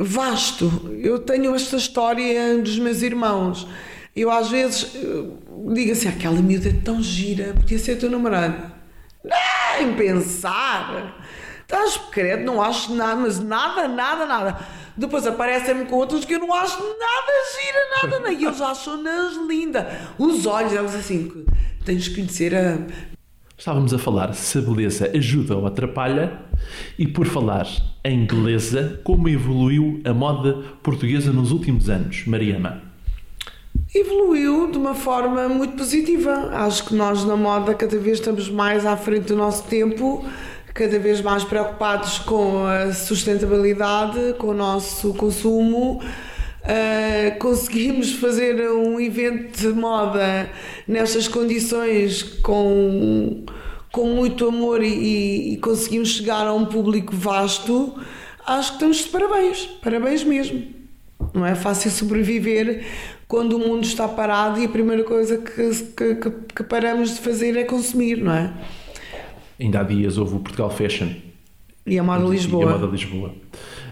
[0.00, 0.90] vasto.
[1.02, 3.66] Eu tenho esta história dos meus irmãos.
[4.14, 4.92] Eu às vezes
[5.72, 8.72] digo assim: aquela miúda é tão gira, podia ser teu namorado.
[9.78, 11.20] Nem pensar.
[11.62, 14.58] Estás credo, não acho nada, mas nada, nada, nada.
[14.96, 18.32] Depois aparecem-me com outros que eu não acho nada gira, nada, nada.
[18.32, 20.12] E eles acham-nas linda.
[20.18, 21.44] Os olhos, eles assim,
[21.84, 23.13] tens que conhecer a.
[23.64, 26.38] Estávamos a falar se a beleza ajuda ou atrapalha,
[26.98, 27.66] e por falar
[28.04, 32.82] em beleza, como evoluiu a moda portuguesa nos últimos anos, Mariana?
[33.94, 36.50] Evoluiu de uma forma muito positiva.
[36.52, 40.22] Acho que nós na moda cada vez estamos mais à frente do nosso tempo
[40.74, 46.02] cada vez mais preocupados com a sustentabilidade, com o nosso consumo.
[46.64, 50.48] Uh, conseguimos fazer um evento de moda
[50.88, 53.44] nestas condições com,
[53.92, 57.94] com muito amor e, e conseguimos chegar a um público vasto,
[58.46, 60.64] acho que estamos de parabéns, parabéns mesmo.
[61.34, 62.82] Não é fácil sobreviver
[63.28, 67.56] quando o mundo está parado e a primeira coisa que, que, que paramos de fazer
[67.58, 68.54] é consumir, não é?
[69.60, 71.08] Ainda há dias houve o Portugal Fashion.
[71.86, 72.64] E a Moda Lisboa.
[72.64, 73.34] E a Moda Lisboa.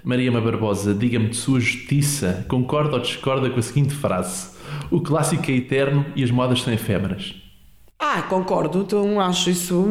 [0.05, 4.51] Mariama Barbosa, diga-me de sua justiça, concorda ou discorda com a seguinte frase?
[4.91, 7.35] O clássico é eterno e as modas são efêmeras.
[7.99, 8.81] Ah, concordo.
[8.81, 9.85] Então acho isso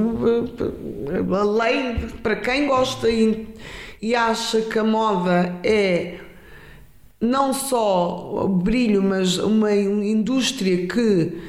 [1.08, 3.48] eh, a lei para quem gosta e,
[4.02, 6.18] e acha que a moda é
[7.20, 11.42] não só brilho, mas uma indústria que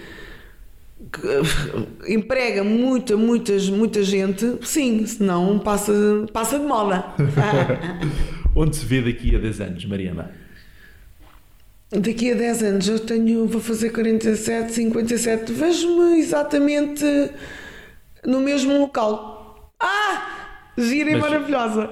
[1.13, 5.93] que emprega muita, muitas, muita gente, sim, senão passa,
[6.33, 7.05] passa de moda.
[8.55, 10.31] Onde se vê daqui a 10 anos, Mariana?
[11.91, 17.05] Daqui a 10 anos eu tenho, vou fazer 47, 57, vejo-me exatamente
[18.25, 19.73] no mesmo local.
[19.81, 20.71] Ah!
[20.77, 21.91] Gira e maravilhosa.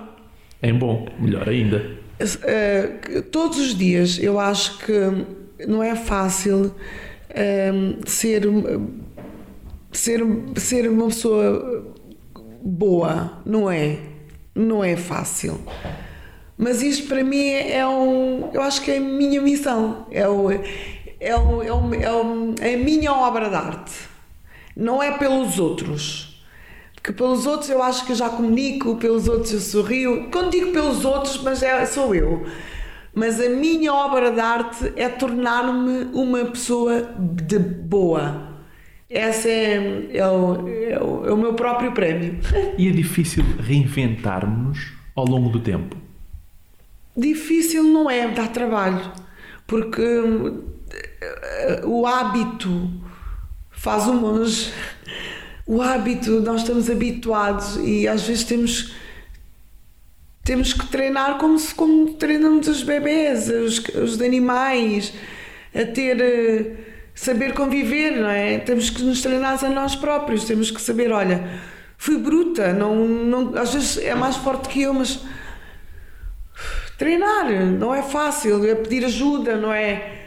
[0.63, 1.99] É bom, melhor ainda.
[2.21, 8.43] Uh, todos os dias eu acho que não é fácil uh, ser
[9.93, 10.21] ser,
[10.57, 11.95] ser uma pessoa
[12.63, 13.99] boa, não é?
[14.55, 15.61] Não é fácil.
[16.61, 18.51] Mas isto para mim é um.
[18.53, 20.07] Eu acho que é a minha missão.
[20.11, 23.93] É, o, é, o, é, o, é, o, é a minha obra de arte.
[24.77, 26.45] Não é pelos outros.
[26.95, 30.29] Porque pelos outros eu acho que eu já comunico, pelos outros eu sorrio.
[30.31, 32.47] Quando digo pelos outros, mas é, sou eu.
[33.15, 38.51] Mas a minha obra de arte é tornar-me uma pessoa de boa
[39.09, 42.39] esse é, é, o, é, o, é o meu próprio prémio.
[42.79, 46.10] E é difícil reinventarmos ao longo do tempo?
[47.21, 49.13] Difícil não é, dá trabalho,
[49.67, 52.91] porque eh, o hábito
[53.71, 54.73] faz o monge.
[55.67, 58.95] O hábito, nós estamos habituados e às vezes temos
[60.43, 65.13] temos que treinar como, se, como treinamos os bebês, os, os animais,
[65.75, 66.73] a ter eh,
[67.15, 68.59] saber conviver, não é?
[68.59, 71.47] Temos que nos treinar a nós próprios, temos que saber, olha,
[71.99, 75.21] fui bruta, não, não, às vezes é mais forte que eu, mas
[77.01, 80.19] treinar não é fácil, é pedir ajuda, não é?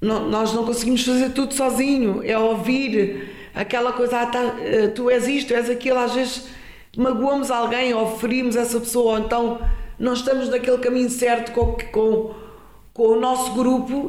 [0.00, 5.10] Não, nós não conseguimos fazer tudo sozinho, é ouvir aquela coisa, ah, tá, eh, tu
[5.10, 6.44] és isto, és aquilo, às vezes
[6.96, 9.60] magoamos alguém ou ferimos essa pessoa, ou então
[9.98, 12.34] não estamos naquele caminho certo com, com
[12.94, 14.08] com o nosso grupo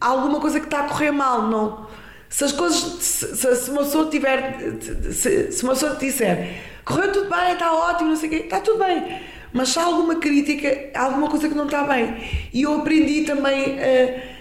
[0.00, 1.86] há alguma coisa que está a correr mal, não?
[2.28, 4.56] Se as coisas, se, se uma pessoa tiver,
[5.12, 8.38] se, se uma pessoa te disser correu tudo bem, está ótimo, não sei o quê,
[8.38, 9.20] está tudo bem,
[9.54, 12.16] mas há alguma crítica, há alguma coisa que não está bem.
[12.52, 14.34] E eu aprendi também a.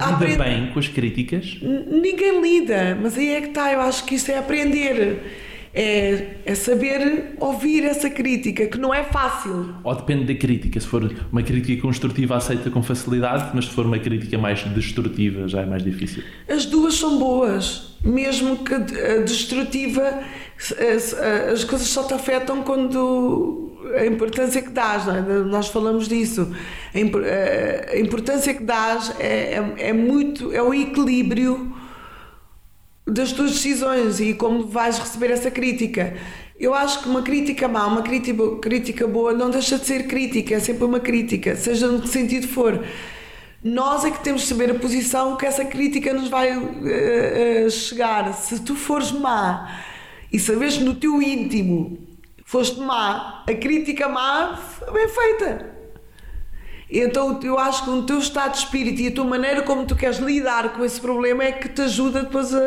[0.00, 0.38] Lida aprend...
[0.38, 1.58] bem com as críticas?
[1.60, 6.54] Ninguém lida, mas aí é que está, eu acho que isso é aprender é, é
[6.54, 9.74] saber ouvir essa crítica, que não é fácil.
[9.84, 10.80] Ou depende da crítica.
[10.80, 15.48] Se for uma crítica construtiva, aceita com facilidade, mas se for uma crítica mais destrutiva,
[15.48, 16.22] já é mais difícil.
[16.48, 18.78] As duas são boas, mesmo que a
[19.24, 20.20] destrutiva,
[21.52, 25.20] as coisas só te afetam quando a importância que dás, é?
[25.44, 26.52] nós falamos disso.
[26.94, 31.72] A importância que dás é, é, é muito, é o equilíbrio
[33.08, 36.16] das tuas decisões e como vais receber essa crítica.
[36.58, 40.60] Eu acho que uma crítica má, uma crítica, boa, não deixa de ser crítica, é
[40.60, 42.84] sempre uma crítica, seja no que sentido for.
[43.62, 47.70] Nós é que temos de saber a posição que essa crítica nos vai uh, uh,
[47.70, 48.32] chegar.
[48.34, 49.82] Se tu fores má
[50.32, 51.98] e sabes no teu íntimo
[52.44, 55.77] foste má, a crítica má foi bem feita.
[56.90, 59.94] Então eu acho que o teu estado de espírito e a tua maneira como tu
[59.94, 62.58] queres lidar com esse problema é que te ajuda depois a,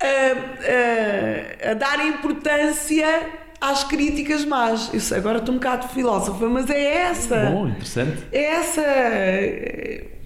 [0.00, 3.28] a, a, a dar importância
[3.60, 4.92] às críticas más.
[4.92, 7.50] Isso, agora estou um bocado filósofa, mas é essa.
[7.50, 8.18] Bom, interessante.
[8.32, 8.82] É essa.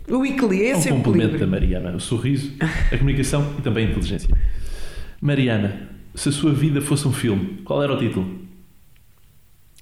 [0.08, 1.38] O equilíbrio, É um esse complemento equilíbrio.
[1.40, 1.96] da Mariana.
[1.96, 2.52] O sorriso,
[2.90, 4.28] a comunicação e também a inteligência.
[5.20, 8.40] Mariana, se a sua vida fosse um filme, qual era o título?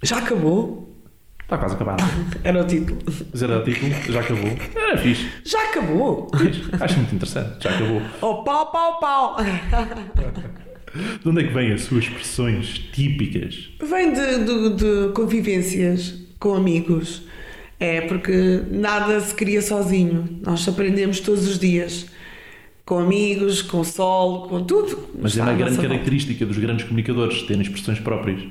[0.03, 0.90] Já acabou?
[1.51, 2.01] Está quase acabado.
[2.45, 2.97] Era o título.
[3.29, 4.57] Mas era o título, já acabou.
[4.73, 5.27] Era fixe.
[5.43, 6.31] Já acabou?
[6.37, 6.61] fixe.
[6.79, 8.01] Acho muito interessante, já acabou.
[8.21, 9.35] Oh, pau, pau, pau.
[11.21, 13.69] De onde é que vêm as suas expressões típicas?
[13.83, 17.23] Vem de, de, de convivências com amigos.
[17.77, 20.39] É porque nada se cria sozinho.
[20.45, 22.05] Nós aprendemos todos os dias.
[22.85, 25.09] Com amigos, com o sol, com tudo.
[25.21, 25.89] Mas é Está uma à grande nossa volta.
[25.89, 28.41] característica dos grandes comunicadores, terem expressões próprias.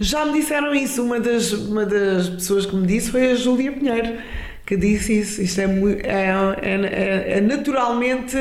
[0.00, 1.02] Já me disseram isso.
[1.04, 4.14] Uma das, uma das pessoas que me disse foi a Júlia Pinheiro,
[4.66, 5.42] que disse isso.
[5.42, 6.30] Isto é, mui- é,
[6.62, 8.36] é- é naturalmente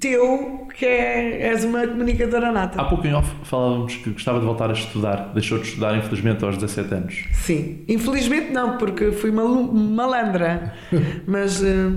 [0.00, 2.80] teu, que é, és uma comunicadora nata.
[2.80, 5.30] Há pouco em off falávamos que gostava de voltar a estudar.
[5.34, 7.24] Deixou de estudar, infelizmente, aos 17 anos.
[7.32, 7.84] Sim.
[7.88, 10.72] Infelizmente não, porque fui malu- malandra.
[11.26, 11.90] Mas eh,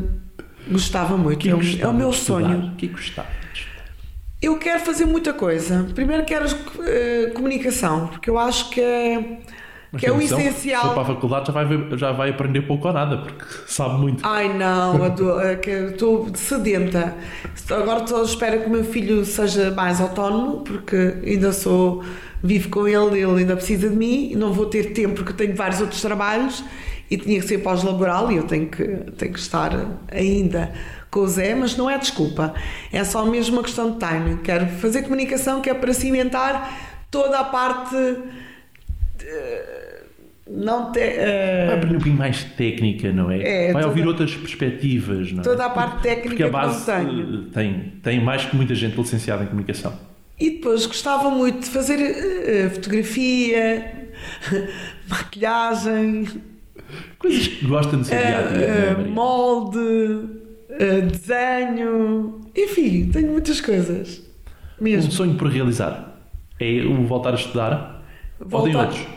[0.69, 1.39] gostava muito.
[1.39, 2.73] que É o, é o meu sonho.
[2.77, 3.27] Que gostava?
[4.41, 5.85] Eu quero fazer muita coisa.
[5.93, 6.45] Primeiro quero
[6.85, 9.39] eh, comunicação, porque eu acho que é,
[9.91, 10.93] Mas que é o atenção, Se for essencial.
[10.93, 14.25] para a faculdade já vai, já vai aprender pouco ou nada, porque sabe muito.
[14.25, 17.17] Ai não, eu estou sedenta.
[17.69, 22.01] Agora estou à espera que o meu filho seja mais autónomo, porque ainda sou,
[22.41, 25.81] vivo com ele, ele ainda precisa de mim, não vou ter tempo porque tenho vários
[25.81, 26.63] outros trabalhos
[27.11, 28.85] e tinha que ser pós-laboral e eu tenho que,
[29.17, 29.71] tenho que estar
[30.09, 30.71] ainda
[31.11, 32.53] com o Zé, mas não é desculpa,
[32.91, 34.37] é só mesmo uma questão de timing.
[34.37, 36.77] Quero fazer comunicação que é para cimentar
[37.09, 37.95] toda a parte.
[39.21, 40.03] eh,
[40.51, 43.67] não te, eh, Vai aprender um bocadinho mais técnica, não é?
[43.69, 45.43] É, vai ouvir toda- outras perspectivas, não é?
[45.43, 46.95] toda a parte técnica Porque a base eh,
[47.53, 49.93] tem, tem mais que muita gente licenciada em comunicação.
[50.39, 54.09] E depois gostava muito de fazer eh, fotografia,
[55.07, 56.27] maquilhagem,
[57.19, 58.65] Coisas que gosta seu dia a dia.
[58.65, 60.38] é, molde,
[60.77, 64.21] desenho, enfim, tenho muitas coisas.
[64.79, 65.11] Um Mesmo.
[65.11, 66.19] sonho por realizar
[66.59, 68.05] é o voltar a estudar?
[68.39, 69.07] Ou tem Voltar- outros?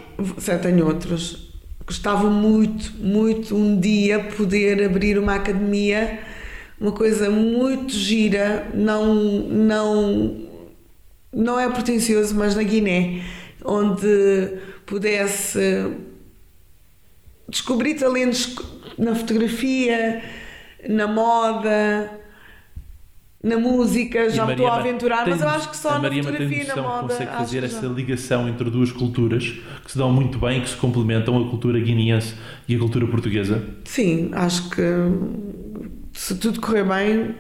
[0.45, 1.53] Sim, tenho outros.
[1.87, 6.21] Gostava muito, muito um dia poder abrir uma academia,
[6.81, 10.37] uma coisa muito gira, não, não,
[11.33, 13.23] não é pretencioso, mas na Guiné,
[13.65, 15.59] onde pudesse
[17.49, 18.55] descobrir talentos
[18.99, 20.23] na fotografia,
[20.89, 22.21] na moda,
[23.43, 26.31] na música, já me estou a aventurar, mas eu acho que só a na Mariana
[26.31, 27.09] tem fotografia e na moda.
[27.09, 29.55] consegue fazer essa ligação entre duas culturas
[29.85, 32.35] que se dão muito bem, que se complementam, a cultura guineense
[32.69, 33.63] e a cultura portuguesa.
[33.85, 34.83] Sim, acho que
[36.13, 37.35] se tudo correr bem,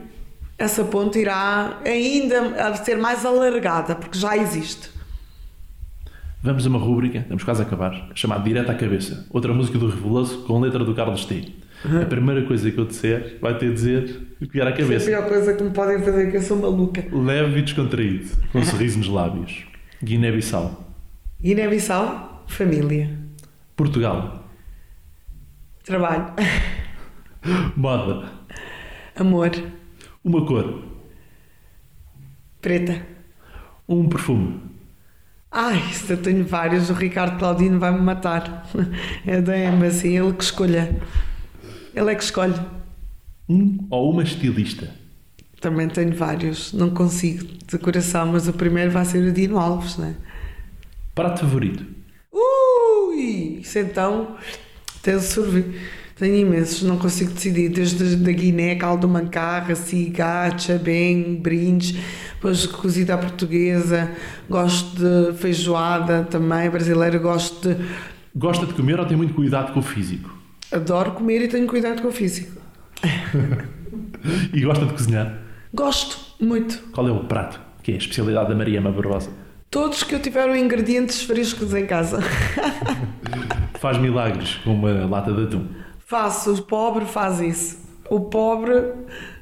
[0.58, 4.90] essa ponte irá ainda ser mais alargada, porque já existe.
[6.42, 9.24] Vamos a uma rúbrica, estamos quase a acabar, chamada Direto à Cabeça.
[9.30, 11.54] Outra música do Reveloso com letra do Carlos T.
[11.84, 14.86] A primeira coisa que eu disser vai ter de dizer vier à Essa é a
[14.86, 15.06] cabeça.
[15.10, 17.04] pior coisa que me podem fazer, que eu sou maluca.
[17.12, 19.64] Leve e descontraído, com um sorriso nos lábios.
[20.02, 20.94] Guiné-Bissau.
[21.40, 23.10] Guiné-Bissau, família,
[23.74, 24.48] Portugal.
[25.84, 26.26] trabalho,
[27.76, 28.28] Moda.
[29.16, 29.50] amor,
[30.22, 30.82] Uma cor.
[32.60, 33.02] preta.
[33.88, 34.60] Um perfume.
[35.50, 38.64] Ai, isso eu tenho vários, o Ricardo Claudino vai-me matar.
[39.26, 40.96] É da Embassy, ele que escolha.
[41.94, 42.54] Ele é que escolhe.
[43.48, 44.90] Um ou uma estilista.
[45.60, 49.96] Também tenho vários, não consigo de coração, mas o primeiro vai ser o Dino Alves,
[49.96, 50.14] não é?
[51.14, 51.84] Prato favorito.
[52.32, 53.58] Ui!
[53.60, 54.36] Isso então,
[55.02, 55.78] tenho sorvete.
[56.16, 57.68] Tenho imensos, não consigo decidir.
[57.68, 61.96] Desde da Guiné, caldo mancarra, cigacha, bem, brindes,
[62.34, 64.10] depois cozida à portuguesa.
[64.48, 67.18] Gosto de feijoada também, brasileira.
[67.18, 67.84] Gosto de.
[68.34, 70.41] Gosta de comer ou tem muito cuidado com o físico?
[70.72, 72.60] Adoro comer e tenho cuidado com o físico.
[74.52, 75.38] E gosta de cozinhar?
[75.74, 76.80] Gosto muito.
[76.92, 79.30] Qual é o prato que é a especialidade da Mariana Barbosa?
[79.70, 82.20] Todos que eu tiver ingredientes frescos em casa.
[83.80, 85.66] Faz milagres com uma lata de atum.
[86.06, 87.78] Faço, o pobre faz isso.
[88.08, 88.92] O pobre,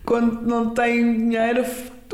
[0.05, 1.65] quando não tem dinheiro,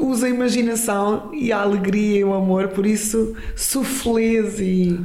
[0.00, 4.98] usa a imaginação e a alegria e o amor, por isso, suflês e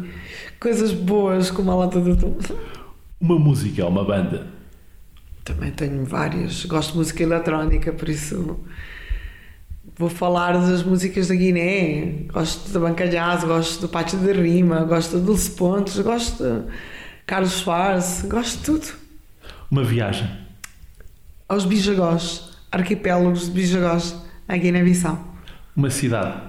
[0.59, 2.37] coisas boas como a lata de atum.
[3.21, 4.47] Uma música ou uma banda?
[5.43, 6.65] Também tenho várias.
[6.65, 8.59] Gosto de música eletrónica, por isso
[9.95, 12.25] vou falar das músicas da Guiné.
[12.33, 16.63] Gosto da Bancalhaz, gosto do Pátio da Rima, gosto do Dulce Pontes, gosto de
[17.27, 18.93] Carlos Soares, gosto de tudo.
[19.69, 20.27] Uma viagem.
[21.47, 24.15] Aos Bijagós, arquipélagos de Bijagós,
[24.47, 25.35] a Guiné-Bissau.
[25.75, 26.41] Uma cidade.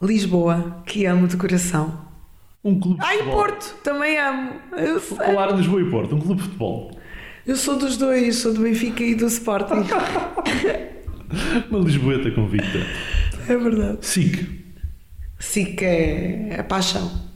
[0.00, 2.09] Lisboa, que amo de coração.
[2.62, 3.36] Um clube de Ai, futebol.
[3.36, 4.60] Porto, também amo.
[4.76, 5.16] Eu, sei.
[5.16, 6.14] Falar Lisboa e Porto.
[6.14, 7.00] Um clube de futebol.
[7.46, 9.86] Eu sou dos dois, sou do Benfica e do Sporting.
[11.70, 12.78] Uma Lisboeta convicta.
[13.48, 14.04] é verdade.
[14.04, 14.60] SIC.
[15.38, 17.28] SIC é a paixão.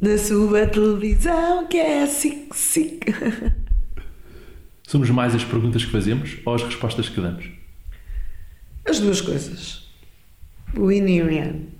[0.00, 3.04] Na sua televisão, que é SIC, SIC.
[4.86, 7.50] Somos mais as perguntas que fazemos ou as respostas que damos?
[8.88, 9.90] As duas coisas.
[10.76, 11.75] O yin e yang.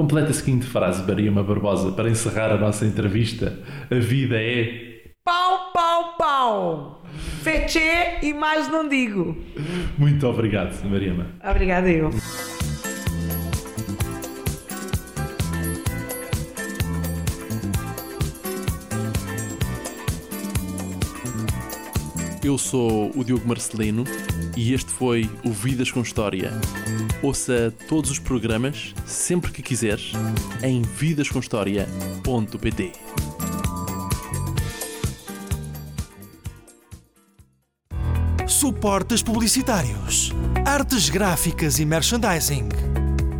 [0.00, 3.58] Completa a seguinte frase, Mariama Barbosa, para encerrar a nossa entrevista.
[3.90, 5.10] A vida é.
[5.22, 7.02] Pau, pau, pau.
[7.42, 9.36] Fechê e mais não digo.
[9.98, 11.26] Muito obrigado, Mariama.
[11.44, 12.08] Obrigada eu.
[22.42, 24.04] Eu sou o Diogo Marcelino
[24.56, 26.52] e este foi o Vidas com História.
[27.22, 30.12] Ouça todos os programas, sempre que quiseres,
[30.62, 32.92] em vidascomhistoria.pt.
[38.46, 40.32] Suportes publicitários,
[40.66, 42.68] artes gráficas e merchandising.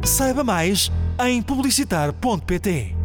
[0.04, 0.92] Saiba mais
[1.26, 2.99] em publicitar.pt.